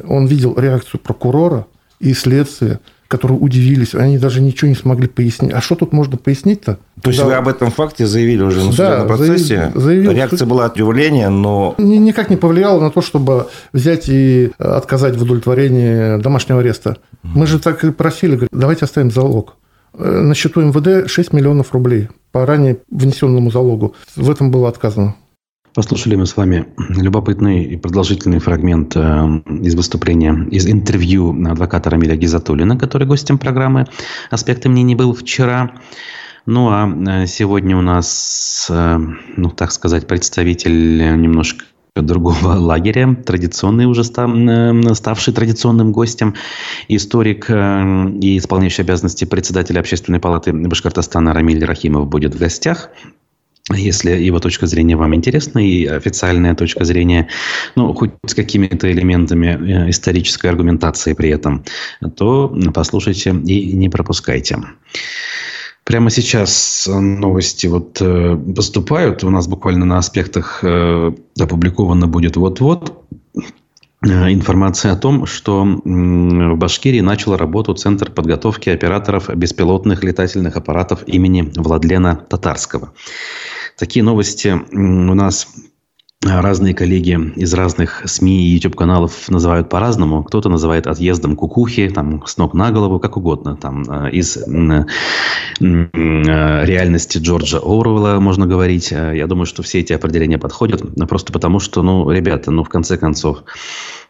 он 0.07 0.26
видел 0.26 0.55
реакцию 0.59 1.00
прокурора 1.00 1.66
и 1.98 2.12
следствия, 2.12 2.81
которые 3.09 3.38
удивились, 3.38 3.95
они 3.95 4.19
даже 4.19 4.40
ничего 4.40 4.69
не 4.69 4.75
смогли 4.75 5.07
пояснить. 5.09 5.53
А 5.53 5.61
что 5.61 5.75
тут 5.75 5.92
можно 5.92 6.16
пояснить-то? 6.16 6.79
То 7.03 7.11
есть 7.11 7.21
Да. 7.21 7.27
вы 7.27 7.35
об 7.35 7.49
этом 7.49 7.71
факте 7.71 8.07
заявили 8.07 8.42
уже 8.42 8.59
на 8.61 8.66
Да, 8.66 8.73
судебном 8.73 9.07
процессе? 9.07 9.73
заявил- 9.75 10.12
Реакция 10.12 10.37
что- 10.38 10.47
была 10.47 10.66
удивление, 10.66 11.29
но 11.29 11.75
Ни- 11.79 11.97
никак 11.97 12.31
не 12.31 12.37
повлияло 12.37 12.81
на 12.81 12.90
то, 12.90 13.01
чтобы 13.03 13.47
взять 13.73 14.09
и 14.09 14.51
э, 14.59 14.64
отказать 14.64 15.16
в 15.16 15.23
удовлетворении 15.23 16.21
домашнего 16.21 16.61
ареста. 16.61 16.97
Мы 17.23 17.47
же 17.47 17.59
так 17.59 17.85
и 17.85 17.90
просили, 17.92 18.33
говорит, 18.33 18.51
давайте 18.53 18.85
оставим 18.85 19.11
залог. 19.11 19.55
Э, 19.99 20.21
На 20.23 20.35
счету 20.35 20.61
МВД 20.61 21.09
6 21.11 21.33
миллионов 21.33 21.73
рублей 21.73 22.09
по 22.33 22.45
ранее 22.45 22.79
внесенному 22.90 23.51
залогу. 23.51 23.95
В 24.16 24.31
этом 24.31 24.51
было 24.51 24.69
отказано. 24.69 25.14
Послушали 25.77 26.17
мы 26.17 26.25
с 26.25 26.39
вами 26.39 26.65
любопытный 26.89 27.62
и 27.62 27.77
продолжительный 27.77 28.39
фрагмент 28.39 28.97
э, 28.97 29.01
из 29.61 29.75
выступления, 29.75 30.49
из 30.51 30.67
интервью 30.67 31.37
адвоката 31.47 31.91
Рамиля 31.91 32.17
Гизатуллина, 32.17 32.79
который 32.79 33.07
гостем 33.07 33.37
программы 33.37 33.85
«Аспекты 34.31 34.71
мнений» 34.71 34.95
был 34.95 35.12
вчера. 35.12 35.73
Ну, 36.47 36.71
а 36.71 36.89
э, 36.89 37.27
сегодня 37.27 37.77
у 37.77 37.83
нас, 37.83 38.69
э, 38.71 38.99
ну, 39.37 39.51
так 39.51 39.71
сказать, 39.71 40.07
представитель 40.07 41.21
немножко 41.21 41.67
другого 41.95 42.55
лагеря, 42.55 43.15
традиционный 43.15 43.85
уже 43.85 44.03
ста- 44.03 44.95
ставший 44.95 45.35
традиционным 45.35 45.93
гостем, 45.93 46.37
историк 46.89 47.51
и 47.51 48.39
исполняющий 48.39 48.81
обязанности 48.81 49.27
председателя 49.27 49.81
Общественной 49.81 50.21
палаты 50.21 50.55
Башкортостана 50.55 51.35
Рамиль 51.35 51.62
Рахимов 51.67 52.09
будет 52.09 52.35
в 52.35 52.39
гостях. 52.39 52.89
Если 53.72 54.11
его 54.11 54.38
точка 54.38 54.66
зрения 54.66 54.96
вам 54.96 55.14
интересна 55.16 55.59
и 55.59 55.87
официальная 55.87 56.55
точка 56.55 56.85
зрения, 56.85 57.29
ну, 57.74 57.92
хоть 57.94 58.12
с 58.24 58.35
какими-то 58.35 58.90
элементами 58.92 59.46
э, 59.46 59.90
исторической 59.90 60.46
аргументации 60.46 61.14
при 61.14 61.31
этом, 61.31 61.64
то 62.16 62.57
послушайте 62.72 63.31
и 63.31 63.72
не 63.72 63.88
пропускайте. 63.88 64.59
Прямо 65.83 66.11
сейчас 66.11 66.88
новости 66.88 67.66
вот 67.66 68.00
э, 68.00 68.37
поступают. 68.55 69.24
У 69.24 69.31
нас 69.31 69.48
буквально 69.48 69.85
на 69.85 69.98
аспектах 69.98 70.61
э, 70.62 71.12
опубликовано 71.40 72.07
будет 72.07 72.37
вот-вот 72.37 73.05
информация 74.02 74.92
о 74.92 74.96
том, 74.96 75.26
что 75.26 75.64
в 75.64 76.55
Башкирии 76.57 77.00
начал 77.00 77.37
работу 77.37 77.74
Центр 77.74 78.11
подготовки 78.11 78.68
операторов 78.70 79.35
беспилотных 79.35 80.05
летательных 80.05 80.57
аппаратов 80.57 81.02
имени 81.09 81.50
Владлена 81.57 82.14
Татарского. 82.14 82.92
Такие 83.79 84.03
новости 84.03 84.55
у 84.73 85.15
нас 85.15 85.49
разные 86.25 86.75
коллеги 86.75 87.19
из 87.37 87.53
разных 87.55 88.03
СМИ 88.05 88.43
и 88.43 88.55
YouTube-каналов 88.55 89.29
называют 89.29 89.69
по-разному. 89.69 90.25
Кто-то 90.25 90.49
называет 90.49 90.87
отъездом 90.87 91.37
кукухи, 91.37 91.89
там, 91.89 92.25
с 92.27 92.37
ног 92.37 92.55
на 92.55 92.71
голову, 92.71 92.99
как 92.99 93.17
угодно. 93.17 93.57
Там, 93.57 93.83
э, 93.83 94.11
из 94.12 94.37
э, 94.37 94.85
реальности 95.61 97.19
Джорджа 97.19 97.59
Оруэлла 97.59 98.19
можно 98.19 98.47
говорить. 98.47 98.91
Я 98.91 99.27
думаю, 99.27 99.47
что 99.47 99.62
все 99.62 99.81
эти 99.81 99.93
определения 99.93 100.39
подходят. 100.39 100.83
Просто 101.09 101.33
потому, 101.33 101.61
что, 101.61 101.83
ну, 101.83 102.11
ребята, 102.11 102.51
ну, 102.51 102.65
в 102.65 102.69
конце 102.69 102.97
концов, 102.97 103.45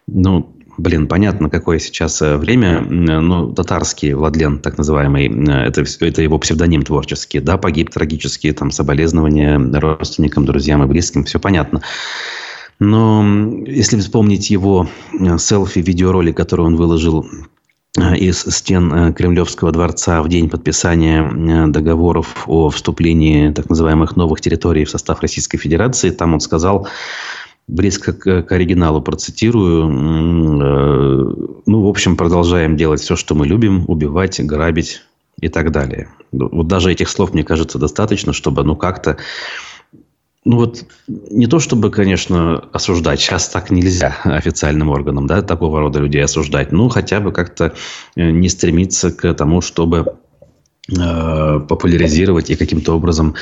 ну, 0.07 0.56
блин, 0.79 1.07
понятно, 1.09 1.51
какое 1.51 1.79
сейчас 1.79 2.21
э, 2.23 2.37
время, 2.37 2.81
ну, 2.81 3.53
татарский 3.53 4.13
Владлен, 4.13 4.59
так 4.59 4.79
называемый, 4.79 5.29
э, 5.29 5.69
это, 5.69 5.85
это 6.01 6.23
его 6.23 6.39
псевдоним 6.39 6.83
творческий, 6.83 7.41
да, 7.41 7.57
погиб 7.57 7.91
трагически, 7.91 8.53
там, 8.53 8.71
соболезнования 8.71 9.59
родственникам, 9.59 10.45
друзьям 10.45 10.83
и 10.83 10.87
близким, 10.87 11.25
все 11.25 11.39
понятно. 11.39 11.83
Но 12.79 13.25
если 13.67 13.99
вспомнить 13.99 14.51
его 14.51 14.89
э, 15.19 15.39
селфи-видеоролик, 15.39 16.37
который 16.37 16.67
он 16.67 16.77
выложил 16.77 17.27
из 18.15 18.41
стен 18.41 19.15
Кремлевского 19.15 19.73
дворца 19.73 20.23
в 20.23 20.29
день 20.29 20.51
подписания 20.51 21.67
договоров 21.69 22.45
о 22.47 22.69
вступлении 22.69 23.51
так 23.53 23.71
называемых 23.71 24.17
новых 24.17 24.43
территорий 24.43 24.85
в 24.85 24.91
состав 24.91 25.23
Российской 25.23 25.57
Федерации, 25.57 26.11
там 26.11 26.35
он 26.35 26.41
сказал, 26.41 26.87
близко 27.69 28.13
к, 28.13 28.43
к 28.43 28.53
оригиналу 28.53 29.03
процитирую. 29.03 29.89
Э, 29.89 31.35
ну, 31.67 31.83
в 31.83 31.89
общем, 31.89 32.17
продолжаем 32.17 32.77
делать 32.77 33.01
все, 33.01 33.17
что 33.17 33.35
мы 33.35 33.47
любим, 33.47 33.85
убивать, 33.89 34.41
грабить 34.45 35.03
и 35.41 35.49
так 35.49 35.73
далее. 35.73 36.09
Вот 36.33 36.67
даже 36.69 36.93
этих 36.93 37.09
слов, 37.09 37.35
мне 37.35 37.45
кажется, 37.45 37.79
достаточно, 37.79 38.33
чтобы, 38.33 38.63
ну, 38.65 38.77
как-то 38.77 39.19
ну 40.47 40.59
вот 40.59 40.85
не 41.09 41.49
то 41.49 41.59
чтобы, 41.59 41.91
конечно, 41.91 42.59
осуждать, 42.73 43.21
сейчас 43.21 43.49
так 43.49 43.71
нельзя 43.71 44.17
официальным 44.25 44.91
органам, 44.91 45.27
да, 45.27 45.43
такого 45.43 45.81
рода 45.81 45.99
людей 45.99 46.23
осуждать, 46.23 46.71
ну 46.71 46.89
хотя 46.89 47.19
бы 47.19 47.33
как-то 47.33 47.75
э, 48.15 48.31
не 48.31 48.49
стремиться 48.49 49.11
к 49.11 49.35
тому, 49.35 49.61
чтобы 49.61 50.17
популяризировать 50.89 52.51
и 52.51 52.55
каким-то 52.55 52.95
образом 52.95 53.35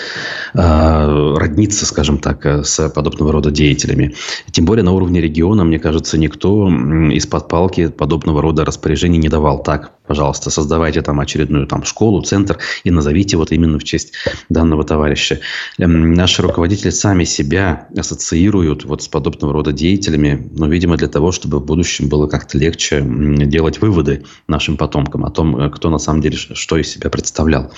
э, 0.55 1.35
родниться, 1.37 1.85
скажем 1.85 2.19
так, 2.19 2.47
э, 2.47 2.65
с 2.65 2.89
подобного 2.89 3.33
рода 3.33 3.51
деятелями. 3.51 4.15
Тем 4.51 4.65
более 4.65 4.83
на 4.83 4.93
уровне 4.93 5.21
региона, 5.21 5.63
мне 5.65 5.79
кажется, 5.79 6.17
никто 6.17 6.69
из-под 7.13 7.49
палки 7.49 7.89
подобного 7.89 8.41
рода 8.41 8.65
распоряжений 8.65 9.19
не 9.19 9.29
давал. 9.29 9.63
Так, 9.63 9.91
пожалуйста, 10.07 10.49
создавайте 10.49 11.03
там 11.03 11.21
очередную 11.21 11.67
там 11.67 11.85
школу, 11.85 12.23
центр 12.23 12.59
и 12.83 12.91
назовите 12.91 13.37
вот 13.37 13.53
именно 13.53 13.79
в 13.79 13.85
честь 13.85 14.15
данного 14.49 14.85
товарища. 14.85 15.41
Эм, 15.79 16.15
наши 16.15 16.41
руководители 16.41 16.89
сами 16.89 17.25
себя 17.25 17.89
ассоциируют 17.95 18.87
вот 18.87 19.03
с 19.03 19.09
подобного 19.09 19.53
рода 19.53 19.73
деятелями, 19.73 20.51
но, 20.57 20.67
видимо, 20.67 20.97
для 20.97 21.09
того, 21.09 21.31
чтобы 21.31 21.59
в 21.59 21.67
будущем 21.67 22.09
было 22.09 22.27
как-то 22.27 22.57
легче 22.57 23.05
делать 23.05 23.83
выводы 23.83 24.25
нашим 24.49 24.79
потомкам 24.79 25.27
о 25.27 25.31
том, 25.31 25.71
кто 25.71 25.91
на 25.91 25.99
самом 25.99 26.23
деле 26.23 26.39
что 26.39 26.79
из 26.79 26.89
себя 26.89 27.11
представляет 27.11 27.34
представлял. 27.35 27.73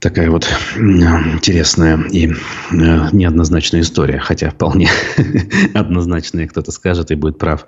Такая 0.00 0.30
вот 0.30 0.46
интересная 0.76 1.98
и 2.10 2.28
э, 2.28 2.32
неоднозначная 2.70 3.82
история, 3.82 4.18
хотя 4.18 4.50
вполне 4.50 4.88
однозначная, 5.74 6.48
кто-то 6.48 6.72
скажет 6.72 7.10
и 7.10 7.14
будет 7.14 7.38
прав. 7.38 7.66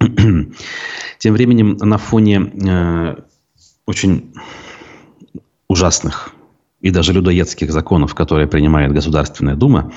Тем 0.00 1.32
временем 1.32 1.76
на 1.80 1.98
фоне 1.98 2.52
э, 2.54 3.16
очень 3.86 4.34
ужасных 5.68 6.30
и 6.80 6.90
даже 6.90 7.12
людоедских 7.12 7.70
законов, 7.70 8.16
которые 8.16 8.48
принимает 8.48 8.92
Государственная 8.92 9.54
Дума, 9.54 9.92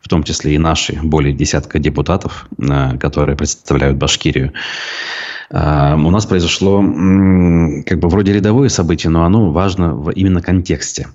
в 0.00 0.08
том 0.08 0.22
числе 0.22 0.54
и 0.54 0.58
наши, 0.58 0.98
более 1.02 1.34
десятка 1.34 1.78
депутатов, 1.78 2.46
э, 2.58 2.96
которые 2.96 3.36
представляют 3.36 3.98
Башкирию, 3.98 4.54
у 5.52 6.10
нас 6.10 6.26
произошло 6.26 6.78
как 6.78 7.98
бы 7.98 8.08
вроде 8.08 8.32
рядовое 8.32 8.68
событие, 8.68 9.10
но 9.10 9.24
оно 9.24 9.50
важно 9.50 9.94
в 9.94 10.10
именно 10.10 10.40
контексте. 10.40 11.08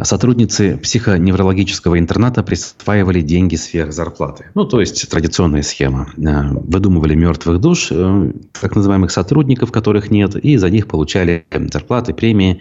Сотрудницы 0.00 0.78
психоневрологического 0.78 1.98
интерната 1.98 2.42
присваивали 2.42 3.20
деньги 3.20 3.56
сверх 3.56 3.92
зарплаты. 3.92 4.46
Ну, 4.54 4.64
то 4.64 4.80
есть 4.80 5.08
традиционная 5.10 5.62
схема. 5.62 6.08
А, 6.26 6.52
выдумывали 6.52 7.14
мертвых 7.14 7.60
душ, 7.60 7.88
э, 7.90 8.32
так 8.58 8.76
называемых 8.76 9.10
сотрудников, 9.10 9.72
которых 9.72 10.10
нет, 10.10 10.36
и 10.36 10.56
за 10.56 10.70
них 10.70 10.86
получали 10.86 11.46
зарплаты, 11.72 12.14
премии. 12.14 12.60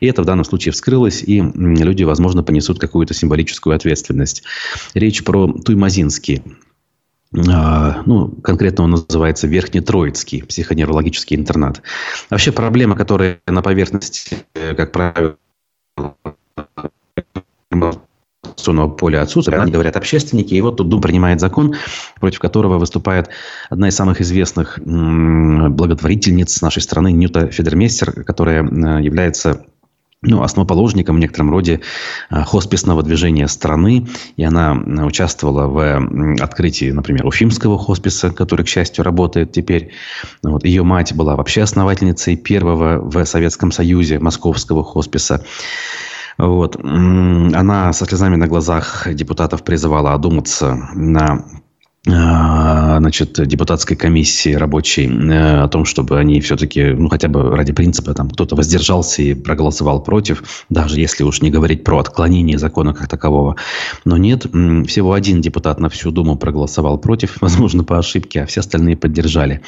И 0.00 0.06
это 0.06 0.22
в 0.22 0.26
данном 0.26 0.44
случае 0.44 0.72
вскрылось, 0.72 1.22
и 1.24 1.40
люди, 1.40 2.02
возможно, 2.04 2.42
понесут 2.42 2.80
какую-то 2.80 3.14
символическую 3.14 3.74
ответственность. 3.74 4.42
Речь 4.94 5.22
про 5.24 5.52
Туймазинский 5.52 6.42
ну, 7.32 8.28
конкретно 8.42 8.84
он 8.84 8.90
называется 8.90 9.46
Верхнетроицкий 9.46 10.44
психоневрологический 10.44 11.36
интернат. 11.36 11.82
Вообще 12.28 12.52
проблема, 12.52 12.94
которая 12.94 13.40
на 13.46 13.62
поверхности, 13.62 14.36
как 14.76 14.92
правило, 14.92 15.36
информационного 18.52 18.90
поля 18.90 19.22
отсутствует. 19.22 19.60
Они 19.60 19.72
говорят 19.72 19.96
общественники. 19.96 20.54
И 20.54 20.60
вот 20.60 20.76
тут 20.76 20.88
Дум 20.88 21.00
принимает 21.00 21.40
закон, 21.40 21.74
против 22.20 22.38
которого 22.38 22.78
выступает 22.78 23.30
одна 23.70 23.88
из 23.88 23.94
самых 23.94 24.20
известных 24.20 24.78
благотворительниц 24.78 26.60
нашей 26.60 26.82
страны 26.82 27.12
Нюта 27.12 27.48
Федермейстер, 27.48 28.24
которая 28.24 28.62
э, 28.62 29.02
является 29.02 29.66
ну, 30.22 30.42
основоположником 30.42 31.16
в 31.16 31.18
некотором 31.18 31.50
роде 31.50 31.80
а, 32.30 32.44
хосписного 32.44 33.02
движения 33.02 33.48
страны. 33.48 34.06
И 34.36 34.44
она 34.44 34.72
участвовала 35.04 35.66
в 35.66 36.42
открытии, 36.42 36.90
например, 36.92 37.26
Уфимского 37.26 37.76
хосписа, 37.76 38.30
который, 38.30 38.64
к 38.64 38.68
счастью, 38.68 39.04
работает 39.04 39.52
теперь. 39.52 39.90
Вот. 40.42 40.64
Ее 40.64 40.84
мать 40.84 41.12
была 41.14 41.36
вообще 41.36 41.62
основательницей 41.62 42.36
первого 42.36 42.98
в 42.98 43.24
Советском 43.24 43.72
Союзе 43.72 44.20
московского 44.20 44.84
хосписа. 44.84 45.44
Вот. 46.38 46.76
Она 46.76 47.92
со 47.92 48.06
слезами 48.06 48.36
на 48.36 48.46
глазах 48.46 49.08
депутатов 49.12 49.64
призывала 49.64 50.14
одуматься 50.14 50.88
на 50.94 51.44
значит, 52.04 53.46
депутатской 53.46 53.96
комиссии 53.96 54.54
рабочей 54.54 55.06
э, 55.06 55.62
о 55.62 55.68
том, 55.68 55.84
чтобы 55.84 56.18
они 56.18 56.40
все-таки, 56.40 56.82
ну, 56.84 57.08
хотя 57.08 57.28
бы 57.28 57.54
ради 57.56 57.72
принципа, 57.72 58.12
там, 58.12 58.28
кто-то 58.28 58.56
воздержался 58.56 59.22
и 59.22 59.34
проголосовал 59.34 60.02
против, 60.02 60.64
даже 60.68 60.98
если 60.98 61.22
уж 61.22 61.42
не 61.42 61.50
говорить 61.50 61.84
про 61.84 62.00
отклонение 62.00 62.58
закона 62.58 62.92
как 62.92 63.06
такового. 63.06 63.56
Но 64.04 64.16
нет, 64.16 64.46
всего 64.86 65.12
один 65.12 65.40
депутат 65.40 65.78
на 65.78 65.88
всю 65.88 66.10
Думу 66.10 66.36
проголосовал 66.36 66.98
против, 66.98 67.36
возможно, 67.40 67.84
по 67.84 67.98
ошибке, 67.98 68.42
а 68.42 68.46
все 68.46 68.60
остальные 68.60 68.96
поддержали. 68.96 69.60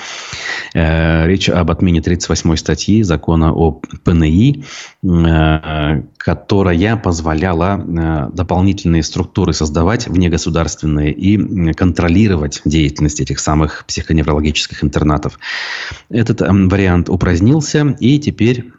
Э, 0.74 1.28
речь 1.28 1.48
об 1.48 1.70
отмене 1.70 2.02
38 2.02 2.56
статьи 2.56 3.02
закона 3.04 3.54
о 3.54 3.80
ПНИ, 4.02 4.64
э, 5.04 6.02
которая 6.24 6.96
позволяла 6.96 8.30
дополнительные 8.32 9.02
структуры 9.02 9.52
создавать 9.52 10.08
внегосударственные 10.08 11.12
и 11.12 11.72
контролировать 11.74 12.62
деятельность 12.64 13.20
этих 13.20 13.38
самых 13.38 13.84
психоневрологических 13.86 14.82
интернатов. 14.82 15.38
Этот 16.08 16.40
вариант 16.40 17.10
упразднился, 17.10 17.94
и 18.00 18.18
теперь 18.18 18.72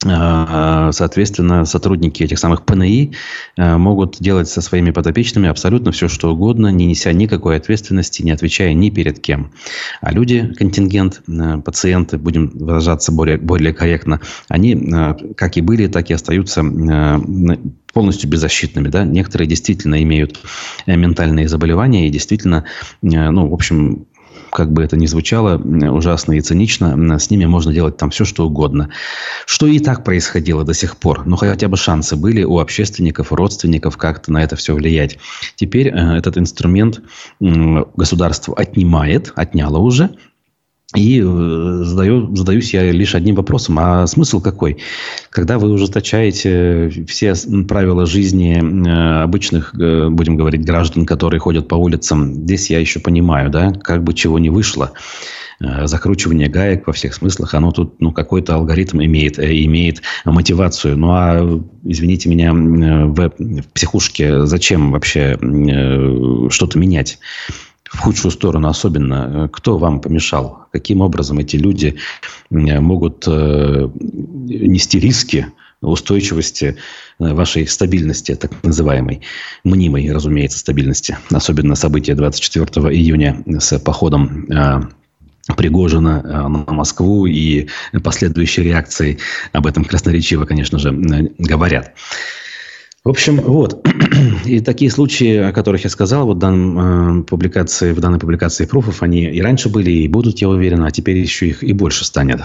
Соответственно, 0.00 1.64
сотрудники 1.64 2.22
этих 2.22 2.38
самых 2.38 2.64
ПНИ 2.64 3.14
а, 3.56 3.78
могут 3.78 4.18
делать 4.20 4.48
со 4.48 4.60
своими 4.60 4.92
подопечными 4.92 5.48
абсолютно 5.48 5.90
все, 5.90 6.06
что 6.06 6.32
угодно, 6.32 6.68
не 6.68 6.86
неся 6.86 7.12
никакой 7.12 7.56
ответственности, 7.56 8.22
не 8.22 8.30
отвечая 8.30 8.74
ни 8.74 8.90
перед 8.90 9.18
кем. 9.18 9.52
А 10.00 10.12
люди, 10.12 10.54
контингент, 10.56 11.22
а, 11.28 11.58
пациенты, 11.58 12.16
будем 12.16 12.50
выражаться 12.50 13.10
более, 13.10 13.38
более 13.38 13.74
корректно, 13.74 14.20
они 14.48 14.76
как 15.36 15.56
и 15.56 15.60
были, 15.60 15.88
так 15.88 16.10
и 16.10 16.14
остаются 16.14 16.62
полностью 17.92 18.30
беззащитными. 18.30 18.88
Да? 18.88 19.04
Некоторые 19.04 19.48
действительно 19.48 20.00
имеют 20.02 20.38
э, 20.86 20.94
ментальные 20.94 21.48
заболевания 21.48 22.06
и 22.06 22.10
действительно, 22.10 22.64
э, 23.02 23.06
ну, 23.30 23.48
в 23.48 23.54
общем, 23.54 24.06
как 24.50 24.72
бы 24.72 24.82
это 24.82 24.96
ни 24.96 25.06
звучало 25.06 25.58
ужасно 25.58 26.32
и 26.32 26.40
цинично, 26.40 27.18
с 27.18 27.30
ними 27.30 27.44
можно 27.46 27.72
делать 27.72 27.96
там 27.96 28.10
все, 28.10 28.24
что 28.24 28.46
угодно. 28.46 28.90
Что 29.46 29.66
и 29.66 29.78
так 29.78 30.04
происходило 30.04 30.64
до 30.64 30.74
сих 30.74 30.96
пор. 30.96 31.26
Но 31.26 31.36
хотя 31.36 31.68
бы 31.68 31.76
шансы 31.76 32.16
были 32.16 32.44
у 32.44 32.58
общественников, 32.58 33.32
родственников 33.32 33.96
как-то 33.96 34.32
на 34.32 34.42
это 34.42 34.56
все 34.56 34.74
влиять. 34.74 35.18
Теперь 35.56 35.88
э, 35.88 36.16
этот 36.16 36.38
инструмент 36.38 37.00
государство 37.40 38.54
отнимает, 38.54 39.32
отняло 39.36 39.78
уже, 39.78 40.10
и 40.96 41.20
э, 41.20 41.80
задаю, 41.84 42.34
задаюсь 42.34 42.72
я 42.72 42.90
лишь 42.90 43.14
одним 43.14 43.34
вопросом. 43.34 43.78
А 43.78 44.06
смысл 44.06 44.40
какой? 44.40 44.78
Когда 45.28 45.58
вы 45.58 45.70
ужесточаете 45.70 47.04
все 47.06 47.34
правила 47.68 48.06
жизни 48.06 48.56
э, 48.56 49.22
обычных, 49.22 49.74
э, 49.78 50.08
будем 50.08 50.36
говорить, 50.36 50.64
граждан, 50.64 51.04
которые 51.04 51.40
ходят 51.40 51.68
по 51.68 51.74
улицам, 51.74 52.32
здесь 52.32 52.70
я 52.70 52.78
еще 52.78 53.00
понимаю, 53.00 53.50
да, 53.50 53.72
как 53.72 54.02
бы 54.02 54.14
чего 54.14 54.38
не 54.38 54.48
вышло. 54.48 54.92
закручивание 55.60 56.48
гаек 56.48 56.86
во 56.86 56.92
всех 56.92 57.12
смыслах, 57.12 57.52
оно 57.52 57.72
тут 57.72 58.00
ну, 58.00 58.12
какой-то 58.12 58.54
алгоритм 58.54 59.02
имеет, 59.02 59.38
имеет 59.38 60.00
мотивацию. 60.24 60.96
Ну 60.96 61.10
а, 61.10 61.62
извините 61.84 62.30
меня, 62.30 62.54
в, 62.54 63.32
в 63.36 63.64
психушке 63.74 64.46
зачем 64.46 64.92
вообще 64.92 65.36
что-то 66.50 66.78
менять? 66.78 67.18
В 67.88 67.98
худшую 67.98 68.32
сторону 68.32 68.68
особенно. 68.68 69.48
Кто 69.52 69.78
вам 69.78 70.00
помешал? 70.00 70.66
Каким 70.72 71.00
образом 71.00 71.38
эти 71.38 71.56
люди 71.56 71.96
могут 72.50 73.26
нести 73.26 75.00
риски 75.00 75.46
устойчивости 75.80 76.76
э, 77.18 77.34
вашей 77.34 77.66
стабильности, 77.66 78.34
так 78.34 78.50
называемой, 78.62 79.22
мнимой, 79.64 80.10
разумеется, 80.10 80.58
стабильности. 80.58 81.16
Особенно 81.30 81.74
события 81.74 82.14
24 82.14 82.66
июня 82.94 83.42
с 83.46 83.78
походом 83.78 84.46
э, 84.50 84.80
Пригожина 85.56 86.22
э, 86.24 86.48
на 86.48 86.72
Москву 86.72 87.26
и 87.26 87.68
последующие 88.02 88.66
реакции 88.66 89.18
об 89.52 89.66
этом 89.66 89.84
красноречиво, 89.84 90.44
конечно 90.44 90.78
же, 90.78 90.92
говорят. 91.38 91.94
В 93.08 93.10
общем, 93.10 93.40
вот. 93.40 93.88
И 94.44 94.60
такие 94.60 94.90
случаи, 94.90 95.36
о 95.36 95.52
которых 95.52 95.82
я 95.84 95.88
сказал, 95.88 96.26
вот 96.26 96.36
в, 96.36 96.40
данном, 96.40 97.24
публикации, 97.24 97.92
в 97.92 98.00
данной 98.00 98.18
публикации 98.18 98.66
пруфов, 98.66 99.02
они 99.02 99.22
и 99.22 99.40
раньше 99.40 99.70
были, 99.70 99.90
и 99.90 100.08
будут, 100.08 100.40
я 100.42 100.50
уверен, 100.50 100.84
а 100.84 100.90
теперь 100.90 101.16
еще 101.16 101.48
их 101.48 101.62
и 101.62 101.72
больше 101.72 102.04
станет. 102.04 102.42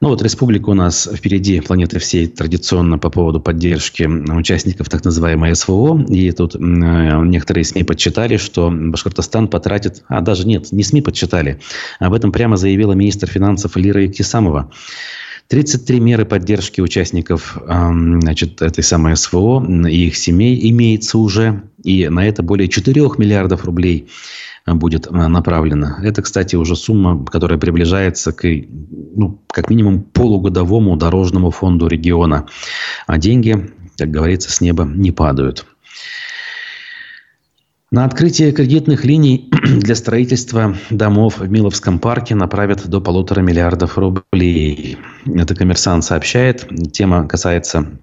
Ну 0.00 0.08
вот 0.08 0.22
республика 0.22 0.70
у 0.70 0.74
нас 0.74 1.06
впереди 1.14 1.60
планеты 1.60 1.98
всей 1.98 2.28
традиционно 2.28 2.98
по 2.98 3.10
поводу 3.10 3.42
поддержки 3.42 4.04
участников 4.04 4.88
так 4.88 5.04
называемой 5.04 5.54
СВО. 5.54 6.02
И 6.08 6.32
тут 6.32 6.56
некоторые 6.58 7.64
СМИ 7.64 7.84
подсчитали, 7.84 8.38
что 8.38 8.70
Башкортостан 8.72 9.48
потратит... 9.48 10.02
А, 10.08 10.22
даже 10.22 10.46
нет, 10.46 10.72
не 10.72 10.82
СМИ 10.82 11.02
подсчитали. 11.02 11.60
Об 11.98 12.14
этом 12.14 12.32
прямо 12.32 12.56
заявила 12.56 12.94
министр 12.94 13.28
финансов 13.28 13.76
Лира 13.76 14.02
Ектисамова. 14.02 14.70
33 15.50 15.98
меры 15.98 16.24
поддержки 16.24 16.80
участников 16.80 17.58
значит, 17.66 18.62
этой 18.62 18.84
самой 18.84 19.16
СВО 19.16 19.66
и 19.88 20.06
их 20.06 20.16
семей 20.16 20.70
имеется 20.70 21.18
уже. 21.18 21.64
И 21.82 22.08
на 22.08 22.24
это 22.24 22.44
более 22.44 22.68
4 22.68 23.02
миллиардов 23.18 23.64
рублей 23.64 24.08
будет 24.66 25.06
э, 25.06 25.10
направлена. 25.10 25.98
Это, 26.02 26.22
кстати, 26.22 26.54
уже 26.54 26.76
сумма, 26.76 27.24
которая 27.24 27.58
приближается 27.58 28.32
к, 28.32 28.46
ну, 28.46 29.40
как 29.48 29.70
минимум, 29.70 30.02
полугодовому 30.02 30.96
дорожному 30.96 31.50
фонду 31.50 31.88
региона. 31.88 32.46
А 33.06 33.18
деньги, 33.18 33.72
как 33.96 34.10
говорится, 34.10 34.52
с 34.52 34.60
неба 34.60 34.84
не 34.84 35.10
падают. 35.10 35.66
На 37.92 38.04
открытие 38.04 38.52
кредитных 38.52 39.04
линий 39.04 39.50
для 39.80 39.96
строительства 39.96 40.76
домов 40.90 41.40
в 41.40 41.50
Миловском 41.50 41.98
парке 41.98 42.36
направят 42.36 42.86
до 42.86 43.00
полутора 43.00 43.40
миллиардов 43.40 43.98
рублей. 43.98 44.96
Это 45.26 45.56
коммерсант 45.56 46.04
сообщает. 46.04 46.68
Тема 46.92 47.26
касается 47.26 47.98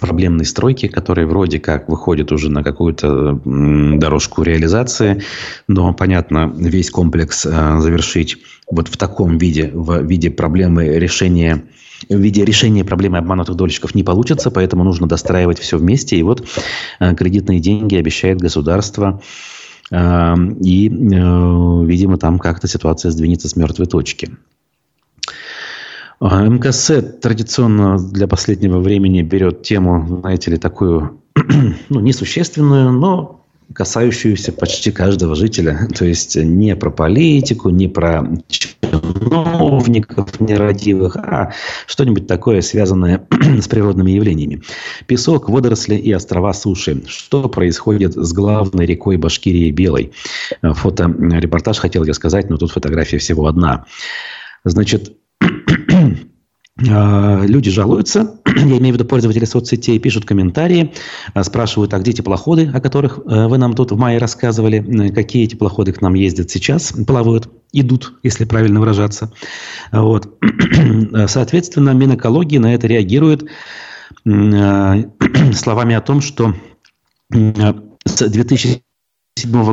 проблемной 0.00 0.44
стройки, 0.44 0.88
которая 0.88 1.24
вроде 1.24 1.60
как 1.60 1.88
выходит 1.88 2.32
уже 2.32 2.50
на 2.50 2.64
какую-то 2.64 3.40
дорожку 3.44 4.42
реализации, 4.42 5.22
но, 5.68 5.94
понятно, 5.94 6.52
весь 6.56 6.90
комплекс 6.90 7.46
э, 7.46 7.78
завершить 7.78 8.38
вот 8.68 8.88
в 8.88 8.96
таком 8.96 9.38
виде, 9.38 9.70
в 9.72 10.02
виде 10.02 10.30
проблемы 10.30 10.86
решения 10.98 11.62
в 12.08 12.18
виде 12.18 12.44
решения 12.44 12.84
проблемы 12.84 13.18
обманутых 13.18 13.56
дольщиков 13.56 13.94
не 13.94 14.02
получится, 14.02 14.50
поэтому 14.50 14.84
нужно 14.84 15.08
достраивать 15.08 15.58
все 15.58 15.78
вместе. 15.78 16.16
И 16.16 16.22
вот 16.22 16.46
э, 17.00 17.14
кредитные 17.14 17.60
деньги 17.60 17.96
обещает 17.96 18.38
государство. 18.38 19.20
Э, 19.90 20.34
и, 20.60 20.88
видимо, 20.88 22.18
там 22.18 22.38
как-то 22.38 22.68
ситуация 22.68 23.10
сдвинется 23.10 23.48
с 23.48 23.56
мертвой 23.56 23.86
точки. 23.86 24.36
МКС 26.20 26.90
традиционно 27.22 27.96
для 27.96 28.26
последнего 28.26 28.80
времени 28.80 29.22
берет 29.22 29.62
тему, 29.62 30.20
знаете 30.20 30.50
ли, 30.50 30.56
такую, 30.56 31.22
ну, 31.88 32.00
несущественную, 32.00 32.90
но 32.90 33.37
касающуюся 33.72 34.52
почти 34.52 34.90
каждого 34.90 35.34
жителя. 35.34 35.88
То 35.94 36.04
есть 36.04 36.36
не 36.36 36.74
про 36.74 36.90
политику, 36.90 37.68
не 37.70 37.88
про 37.88 38.26
чиновников 38.48 40.40
нерадивых, 40.40 41.16
а 41.16 41.52
что-нибудь 41.86 42.26
такое, 42.26 42.62
связанное 42.62 43.26
с 43.60 43.68
природными 43.68 44.12
явлениями. 44.12 44.62
Песок, 45.06 45.48
водоросли 45.48 45.96
и 45.96 46.12
острова 46.12 46.52
суши. 46.54 47.02
Что 47.06 47.48
происходит 47.48 48.14
с 48.14 48.32
главной 48.32 48.86
рекой 48.86 49.16
Башкирии 49.16 49.70
Белой? 49.70 50.12
Фото-репортаж 50.62 51.78
хотел 51.78 52.04
я 52.04 52.14
сказать, 52.14 52.48
но 52.48 52.56
тут 52.56 52.70
фотография 52.70 53.18
всего 53.18 53.46
одна. 53.46 53.84
Значит, 54.64 55.17
люди 56.78 57.70
жалуются, 57.70 58.38
я 58.46 58.78
имею 58.78 58.94
в 58.94 58.98
виду 58.98 59.04
пользователи 59.04 59.44
соцсетей, 59.44 59.98
пишут 59.98 60.24
комментарии, 60.24 60.92
а, 61.34 61.42
спрашивают, 61.42 61.92
а 61.92 61.98
где 61.98 62.12
теплоходы, 62.12 62.70
о 62.72 62.80
которых 62.80 63.18
э, 63.18 63.46
вы 63.48 63.58
нам 63.58 63.74
тут 63.74 63.90
в 63.90 63.96
мае 63.96 64.18
рассказывали, 64.18 65.10
какие 65.10 65.46
теплоходы 65.46 65.92
к 65.92 66.00
нам 66.00 66.14
ездят 66.14 66.50
сейчас, 66.50 66.92
плавают, 67.06 67.48
идут, 67.72 68.14
если 68.22 68.44
правильно 68.44 68.78
выражаться. 68.78 69.32
Вот. 69.90 70.38
Соответственно, 71.26 71.90
Минэкологии 71.90 72.58
на 72.58 72.74
это 72.74 72.86
реагирует 72.86 73.44
а, 74.26 74.96
словами 75.52 75.96
о 75.96 76.00
том, 76.00 76.20
что 76.20 76.54
с 77.30 78.28
2007 78.28 78.80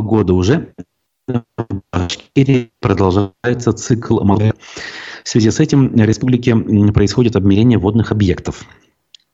года 0.02 0.34
уже 0.34 0.74
продолжается 2.82 3.74
цикл 3.74 4.20
в 5.26 5.30
связи 5.30 5.50
с 5.50 5.60
этим 5.60 5.90
в 5.90 6.02
республике 6.02 6.56
происходит 6.56 7.36
обмерение 7.36 7.80
водных 7.80 8.12
объектов. 8.12 8.64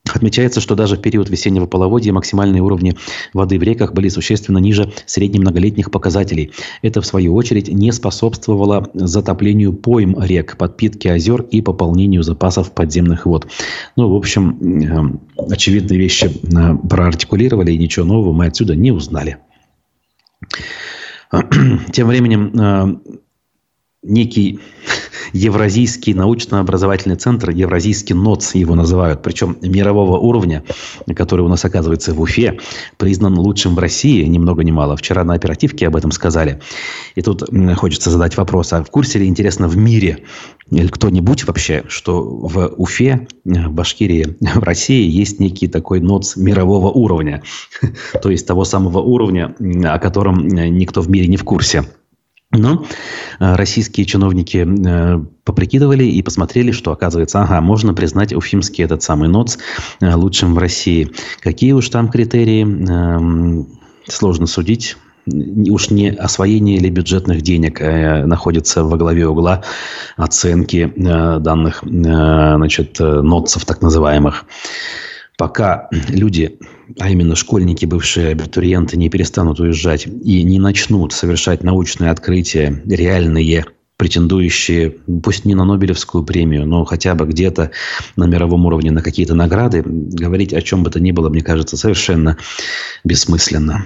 Отмечается, 0.10 0.62
что 0.62 0.75
даже 0.75 0.95
в 0.95 1.01
период 1.01 1.30
весеннего 1.30 1.67
половодья 1.67 2.13
максимальные 2.13 2.63
уровни 2.63 2.95
воды 3.34 3.60
в 3.60 3.63
реках 3.63 3.93
были 3.93 4.08
существенно 4.08 4.58
ниже 4.58 4.91
среднемноголетних 5.06 5.91
показателей. 5.91 6.54
Это, 6.82 7.01
в 7.01 7.06
свою 7.06 7.36
очередь, 7.36 7.67
не 7.67 7.91
способствовало 7.91 8.89
затоплению 8.93 9.73
пойм 9.73 10.15
рек, 10.19 10.58
подпитке 10.58 11.12
озер 11.12 11.41
и 11.41 11.62
пополнению 11.62 12.23
запасов 12.23 12.71
подземных 12.71 13.25
вод. 13.25 13.47
Ну, 13.97 14.10
в 14.10 14.15
общем, 14.15 15.17
э, 15.38 15.43
очевидные 15.51 15.99
вещи 15.99 16.25
э, 16.25 16.88
проартикулировали, 16.88 17.73
и 17.73 17.77
ничего 17.77 18.06
нового 18.06 18.34
мы 18.34 18.45
отсюда 18.47 18.75
не 18.75 18.91
узнали. 18.91 19.38
Тем 21.91 22.08
временем 22.08 22.60
э, 22.60 23.21
некий 24.03 24.59
Евразийский 25.33 26.13
научно-образовательный 26.13 27.15
центр, 27.15 27.51
Евразийский 27.51 28.13
НОЦ 28.13 28.55
его 28.55 28.75
называют, 28.75 29.21
причем 29.21 29.57
мирового 29.61 30.17
уровня, 30.17 30.63
который 31.15 31.41
у 31.41 31.47
нас 31.47 31.63
оказывается 31.63 32.13
в 32.13 32.21
Уфе, 32.21 32.59
признан 32.97 33.37
лучшим 33.37 33.75
в 33.75 33.79
России, 33.79 34.23
ни 34.25 34.39
много 34.39 34.63
ни 34.63 34.71
мало. 34.71 34.97
Вчера 34.97 35.23
на 35.23 35.35
оперативке 35.35 35.87
об 35.87 35.95
этом 35.95 36.11
сказали. 36.11 36.59
И 37.15 37.21
тут 37.21 37.43
хочется 37.77 38.09
задать 38.09 38.35
вопрос, 38.37 38.73
а 38.73 38.83
в 38.83 38.89
курсе 38.89 39.19
ли, 39.19 39.27
интересно, 39.27 39.67
в 39.67 39.77
мире 39.77 40.23
или 40.69 40.87
кто-нибудь 40.87 41.45
вообще, 41.45 41.83
что 41.87 42.23
в 42.23 42.73
Уфе, 42.77 43.27
в 43.45 43.69
Башкирии, 43.69 44.37
в 44.55 44.63
России 44.63 45.09
есть 45.09 45.39
некий 45.39 45.67
такой 45.67 45.99
НОЦ 45.99 46.37
мирового 46.37 46.89
уровня, 46.89 47.43
то 48.21 48.29
есть 48.31 48.47
того 48.47 48.65
самого 48.65 48.99
уровня, 48.99 49.55
о 49.85 49.99
котором 49.99 50.47
никто 50.47 51.01
в 51.01 51.09
мире 51.09 51.27
не 51.27 51.37
в 51.37 51.43
курсе. 51.43 51.85
Но 52.51 52.85
э, 53.39 53.55
российские 53.55 54.05
чиновники 54.05 54.67
э, 54.67 55.23
поприкидывали 55.45 56.03
и 56.03 56.21
посмотрели, 56.21 56.71
что 56.71 56.91
оказывается, 56.91 57.41
ага, 57.41 57.61
можно 57.61 57.93
признать 57.93 58.33
уфимский 58.33 58.83
этот 58.83 59.03
самый 59.03 59.29
НОЦ 59.29 59.57
э, 60.01 60.13
лучшим 60.15 60.53
в 60.53 60.57
России. 60.57 61.11
Какие 61.39 61.71
уж 61.71 61.87
там 61.89 62.09
критерии, 62.09 62.63
эм, 62.63 63.67
сложно 64.07 64.47
судить. 64.47 64.97
Уж 65.27 65.91
не 65.91 66.09
освоение 66.09 66.77
или 66.77 66.89
бюджетных 66.89 67.43
денег 67.43 67.79
находится 67.79 68.83
во 68.83 68.97
главе 68.97 69.27
угла 69.27 69.63
оценки 70.17 70.91
данных 70.95 71.83
значит, 71.83 72.99
НОЦов 72.99 73.63
так 73.65 73.83
называемых 73.83 74.45
пока 75.41 75.88
люди, 75.91 76.60
а 76.99 77.10
именно 77.10 77.36
школьники, 77.36 77.88
бывшие 77.88 78.27
абитуриенты, 78.27 78.95
не 78.95 79.10
перестанут 79.10 79.60
уезжать 79.60 80.06
и 80.06 80.43
не 80.43 80.60
начнут 80.60 81.13
совершать 81.13 81.63
научные 81.63 82.12
открытия, 82.12 82.80
реальные, 82.86 83.65
претендующие, 83.97 84.91
пусть 85.23 85.45
не 85.45 85.56
на 85.56 85.65
Нобелевскую 85.65 86.23
премию, 86.23 86.67
но 86.67 86.86
хотя 86.86 87.15
бы 87.15 87.25
где-то 87.25 87.71
на 88.15 88.27
мировом 88.27 88.67
уровне 88.67 88.91
на 88.91 89.01
какие-то 89.01 89.34
награды, 89.34 89.82
говорить 89.84 90.54
о 90.54 90.62
чем 90.62 90.84
бы 90.84 90.91
то 90.91 90.99
ни 90.99 91.12
было, 91.12 91.30
мне 91.30 91.41
кажется, 91.41 91.75
совершенно 91.75 92.38
бессмысленно. 93.04 93.84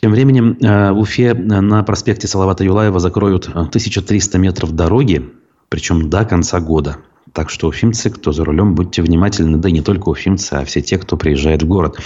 Тем 0.00 0.12
временем 0.12 0.56
э, 0.62 0.92
в 0.92 0.98
Уфе 0.98 1.34
на 1.34 1.82
проспекте 1.82 2.26
Салавата 2.26 2.64
Юлаева 2.64 3.00
закроют 3.00 3.48
1300 3.48 4.38
метров 4.38 4.72
дороги, 4.72 5.30
причем 5.68 6.08
до 6.08 6.24
конца 6.24 6.58
года. 6.58 6.96
Так 7.32 7.50
что 7.50 7.68
уфимцы, 7.68 8.10
кто 8.10 8.32
за 8.32 8.44
рулем, 8.44 8.74
будьте 8.74 9.02
внимательны, 9.02 9.58
да 9.58 9.68
и 9.68 9.72
не 9.72 9.80
только 9.80 10.08
уфимцы, 10.08 10.54
а 10.54 10.64
все 10.64 10.82
те, 10.82 10.98
кто 10.98 11.16
приезжает 11.16 11.62
в 11.62 11.66
город. 11.66 11.98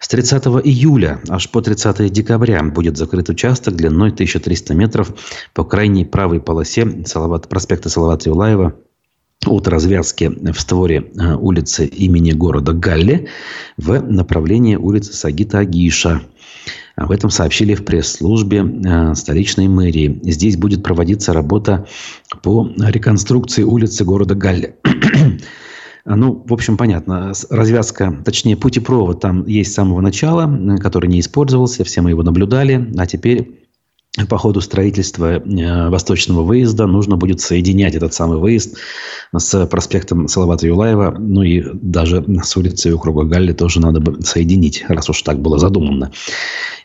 С 0.00 0.08
30 0.08 0.44
июля 0.64 1.20
аж 1.30 1.48
по 1.50 1.62
30 1.62 2.12
декабря 2.12 2.62
будет 2.62 2.98
закрыт 2.98 3.30
участок 3.30 3.74
длиной 3.74 4.10
1300 4.10 4.74
метров 4.74 5.14
по 5.54 5.64
крайней 5.64 6.04
правой 6.04 6.40
полосе 6.40 7.04
Салават, 7.06 7.48
проспекта 7.48 7.88
Салавата 7.88 8.28
Юлаева 8.28 8.74
от 9.46 9.68
развязки 9.68 10.30
в 10.52 10.60
створе 10.60 11.10
э, 11.18 11.34
улицы 11.34 11.86
имени 11.86 12.32
города 12.32 12.72
Галле 12.72 13.28
в 13.76 14.00
направлении 14.00 14.76
улицы 14.76 15.12
Сагита 15.12 15.58
Агиша. 15.58 16.22
Об 16.96 17.10
этом 17.10 17.30
сообщили 17.30 17.74
в 17.74 17.84
пресс-службе 17.84 18.64
э, 18.64 19.14
столичной 19.14 19.68
мэрии. 19.68 20.20
Здесь 20.22 20.56
будет 20.56 20.82
проводиться 20.82 21.32
работа 21.32 21.86
по 22.42 22.70
реконструкции 22.78 23.62
улицы 23.62 24.04
города 24.04 24.34
Галле. 24.34 24.76
Ну, 26.06 26.44
в 26.46 26.52
общем, 26.52 26.76
понятно. 26.76 27.32
Развязка, 27.48 28.14
точнее, 28.26 28.58
путепровод 28.58 29.22
там 29.22 29.46
есть 29.46 29.72
с 29.72 29.74
самого 29.74 30.02
начала, 30.02 30.76
который 30.78 31.08
не 31.08 31.18
использовался, 31.20 31.82
все 31.82 32.02
мы 32.02 32.10
его 32.10 32.22
наблюдали, 32.22 32.92
а 32.98 33.06
теперь 33.06 33.63
по 34.28 34.38
ходу 34.38 34.60
строительства 34.60 35.38
э, 35.38 35.88
восточного 35.88 36.42
выезда 36.42 36.86
нужно 36.86 37.16
будет 37.16 37.40
соединять 37.40 37.94
этот 37.94 38.14
самый 38.14 38.38
выезд 38.38 38.76
с 39.36 39.66
проспектом 39.66 40.28
Салавата 40.28 40.66
Юлаева, 40.66 41.16
ну 41.18 41.42
и 41.42 41.64
даже 41.72 42.24
с 42.42 42.56
улицей 42.56 42.92
у 42.92 42.98
круга 42.98 43.24
Галли 43.24 43.52
тоже 43.52 43.80
надо 43.80 44.00
бы 44.00 44.22
соединить, 44.22 44.84
раз 44.88 45.10
уж 45.10 45.20
так 45.22 45.40
было 45.40 45.58
задумано. 45.58 46.12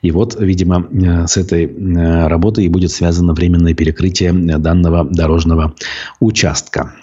И 0.01 0.09
вот, 0.11 0.35
видимо, 0.39 0.87
э, 0.91 1.27
с 1.27 1.37
этой 1.37 1.65
э, 1.65 2.27
работой 2.27 2.65
и 2.65 2.69
будет 2.69 2.91
связано 2.91 3.33
временное 3.33 3.75
перекрытие 3.75 4.33
данного 4.33 5.03
дорожного 5.03 5.75
участка. 6.19 6.95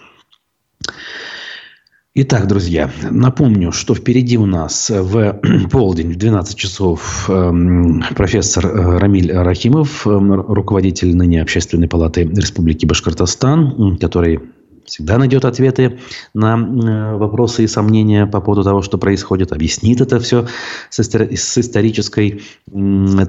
Итак, 2.19 2.47
друзья, 2.47 2.91
напомню, 3.11 3.73
что 3.73 3.95
впереди 3.95 4.39
у 4.39 4.47
нас 4.47 4.89
в 4.89 5.39
полдень, 5.71 6.15
в 6.15 6.17
12 6.17 6.57
часов, 6.57 7.29
эм, 7.29 8.03
профессор 8.15 8.65
э, 8.65 8.99
Рамиль 8.99 9.31
Рахимов, 9.31 10.07
эм, 10.07 10.33
руководитель 10.33 11.15
ныне 11.15 11.43
Общественной 11.43 11.89
палаты 11.89 12.23
Республики 12.23 12.87
Башкортостан, 12.87 13.99
который 13.99 14.41
всегда 14.87 15.19
найдет 15.19 15.45
ответы 15.45 15.99
на 16.33 16.55
э, 16.57 17.17
вопросы 17.19 17.65
и 17.65 17.67
сомнения 17.67 18.25
по 18.25 18.41
поводу 18.41 18.65
того, 18.65 18.81
что 18.81 18.97
происходит, 18.97 19.53
объяснит 19.53 20.01
это 20.01 20.19
все 20.19 20.47
с 20.89 21.59
исторической 21.59 22.41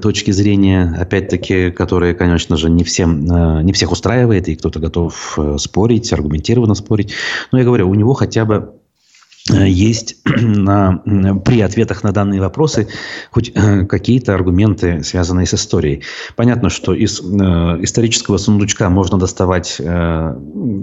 точки 0.00 0.30
зрения, 0.30 0.96
опять-таки, 0.98 1.72
которая, 1.72 2.14
конечно 2.14 2.56
же, 2.56 2.70
не, 2.70 2.84
всем, 2.84 3.30
э, 3.30 3.62
не 3.64 3.74
всех 3.74 3.92
устраивает, 3.92 4.48
и 4.48 4.56
кто-то 4.56 4.80
готов 4.80 5.38
спорить, 5.58 6.10
аргументированно 6.10 6.74
спорить. 6.74 7.12
Но 7.52 7.58
я 7.58 7.64
говорю, 7.66 7.90
у 7.90 7.94
него 7.94 8.14
хотя 8.14 8.46
бы 8.46 8.56
Э, 8.58 8.77
есть 9.50 10.16
на, 10.24 11.02
при 11.44 11.60
ответах 11.60 12.02
на 12.02 12.12
данные 12.12 12.40
вопросы 12.40 12.88
хоть 13.30 13.52
э, 13.54 13.84
какие-то 13.86 14.34
аргументы, 14.34 15.02
связанные 15.02 15.46
с 15.46 15.54
историей. 15.54 16.02
Понятно, 16.36 16.70
что 16.70 16.94
из 16.94 17.20
э, 17.20 17.24
исторического 17.82 18.38
сундучка 18.38 18.88
можно 18.90 19.18
доставать 19.18 19.76
э, 19.78 20.36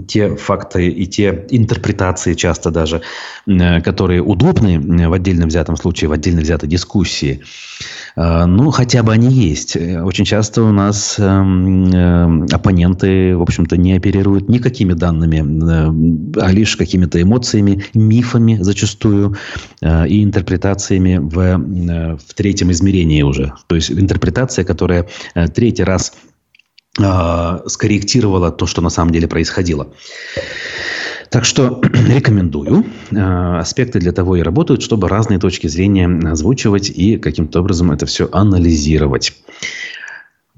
те 0.08 0.36
факты 0.36 0.88
и 0.88 1.06
те 1.06 1.46
интерпретации 1.50 2.34
часто 2.34 2.70
даже, 2.70 3.02
э, 3.46 3.80
которые 3.80 4.22
удобны 4.22 5.08
в 5.08 5.12
отдельно 5.12 5.46
взятом 5.46 5.76
случае, 5.76 6.08
в 6.08 6.12
отдельно 6.12 6.40
взятой 6.40 6.68
дискуссии. 6.68 7.42
Э, 8.16 8.46
ну, 8.46 8.70
хотя 8.70 9.02
бы 9.02 9.12
они 9.12 9.30
есть. 9.30 9.76
Очень 9.76 10.24
часто 10.24 10.62
у 10.62 10.72
нас 10.72 11.16
эм, 11.18 11.90
э, 11.92 12.46
оппоненты, 12.52 13.36
в 13.36 13.42
общем-то, 13.42 13.76
не 13.76 13.94
оперируют 13.94 14.48
никакими 14.48 14.94
данными, 14.94 16.36
э, 16.36 16.40
а 16.40 16.52
лишь 16.52 16.76
какими-то 16.76 17.20
эмоциями, 17.20 17.84
мифами 17.94 18.55
зачастую 18.60 19.36
и 19.82 20.24
интерпретациями 20.24 21.18
в, 21.18 22.18
в 22.18 22.34
третьем 22.34 22.70
измерении 22.72 23.22
уже. 23.22 23.52
То 23.66 23.76
есть 23.76 23.90
интерпретация, 23.90 24.64
которая 24.64 25.08
третий 25.54 25.84
раз 25.84 26.14
скорректировала 26.96 28.50
то, 28.50 28.66
что 28.66 28.80
на 28.80 28.90
самом 28.90 29.12
деле 29.12 29.28
происходило. 29.28 29.88
Так 31.30 31.44
что 31.44 31.80
рекомендую. 32.08 32.84
Э, 33.10 33.58
аспекты 33.58 33.98
для 33.98 34.12
того 34.12 34.36
и 34.36 34.42
работают, 34.42 34.82
чтобы 34.82 35.08
разные 35.08 35.38
точки 35.38 35.66
зрения 35.66 36.08
озвучивать 36.30 36.90
и 36.90 37.18
каким-то 37.18 37.60
образом 37.60 37.90
это 37.90 38.06
все 38.06 38.28
анализировать. 38.32 39.34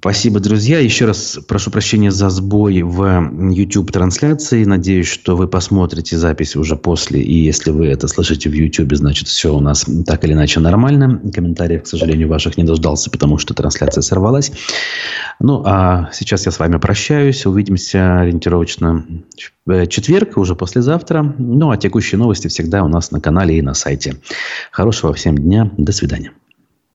Спасибо, 0.00 0.38
друзья. 0.38 0.78
Еще 0.78 1.06
раз 1.06 1.40
прошу 1.48 1.72
прощения 1.72 2.12
за 2.12 2.30
сбой 2.30 2.82
в 2.82 3.50
YouTube-трансляции. 3.50 4.62
Надеюсь, 4.62 5.08
что 5.08 5.36
вы 5.36 5.48
посмотрите 5.48 6.16
запись 6.16 6.54
уже 6.54 6.76
после. 6.76 7.20
И 7.20 7.34
если 7.34 7.72
вы 7.72 7.88
это 7.88 8.06
слышите 8.06 8.48
в 8.48 8.52
YouTube, 8.52 8.94
значит, 8.94 9.26
все 9.26 9.52
у 9.52 9.58
нас 9.58 9.86
так 10.06 10.24
или 10.24 10.34
иначе 10.34 10.60
нормально. 10.60 11.20
Комментариев, 11.34 11.82
к 11.82 11.86
сожалению, 11.88 12.28
ваших 12.28 12.56
не 12.56 12.62
дождался, 12.62 13.10
потому 13.10 13.38
что 13.38 13.54
трансляция 13.54 14.02
сорвалась. 14.02 14.52
Ну, 15.40 15.64
а 15.66 16.10
сейчас 16.12 16.46
я 16.46 16.52
с 16.52 16.60
вами 16.60 16.76
прощаюсь. 16.76 17.44
Увидимся 17.44 18.20
ориентировочно 18.20 19.04
в 19.66 19.86
четверг, 19.88 20.36
уже 20.36 20.54
послезавтра. 20.54 21.34
Ну, 21.38 21.72
а 21.72 21.76
текущие 21.76 22.20
новости 22.20 22.46
всегда 22.46 22.84
у 22.84 22.88
нас 22.88 23.10
на 23.10 23.20
канале 23.20 23.58
и 23.58 23.62
на 23.62 23.74
сайте. 23.74 24.14
Хорошего 24.70 25.12
всем 25.12 25.36
дня. 25.36 25.72
До 25.76 25.90
свидания. 25.90 26.30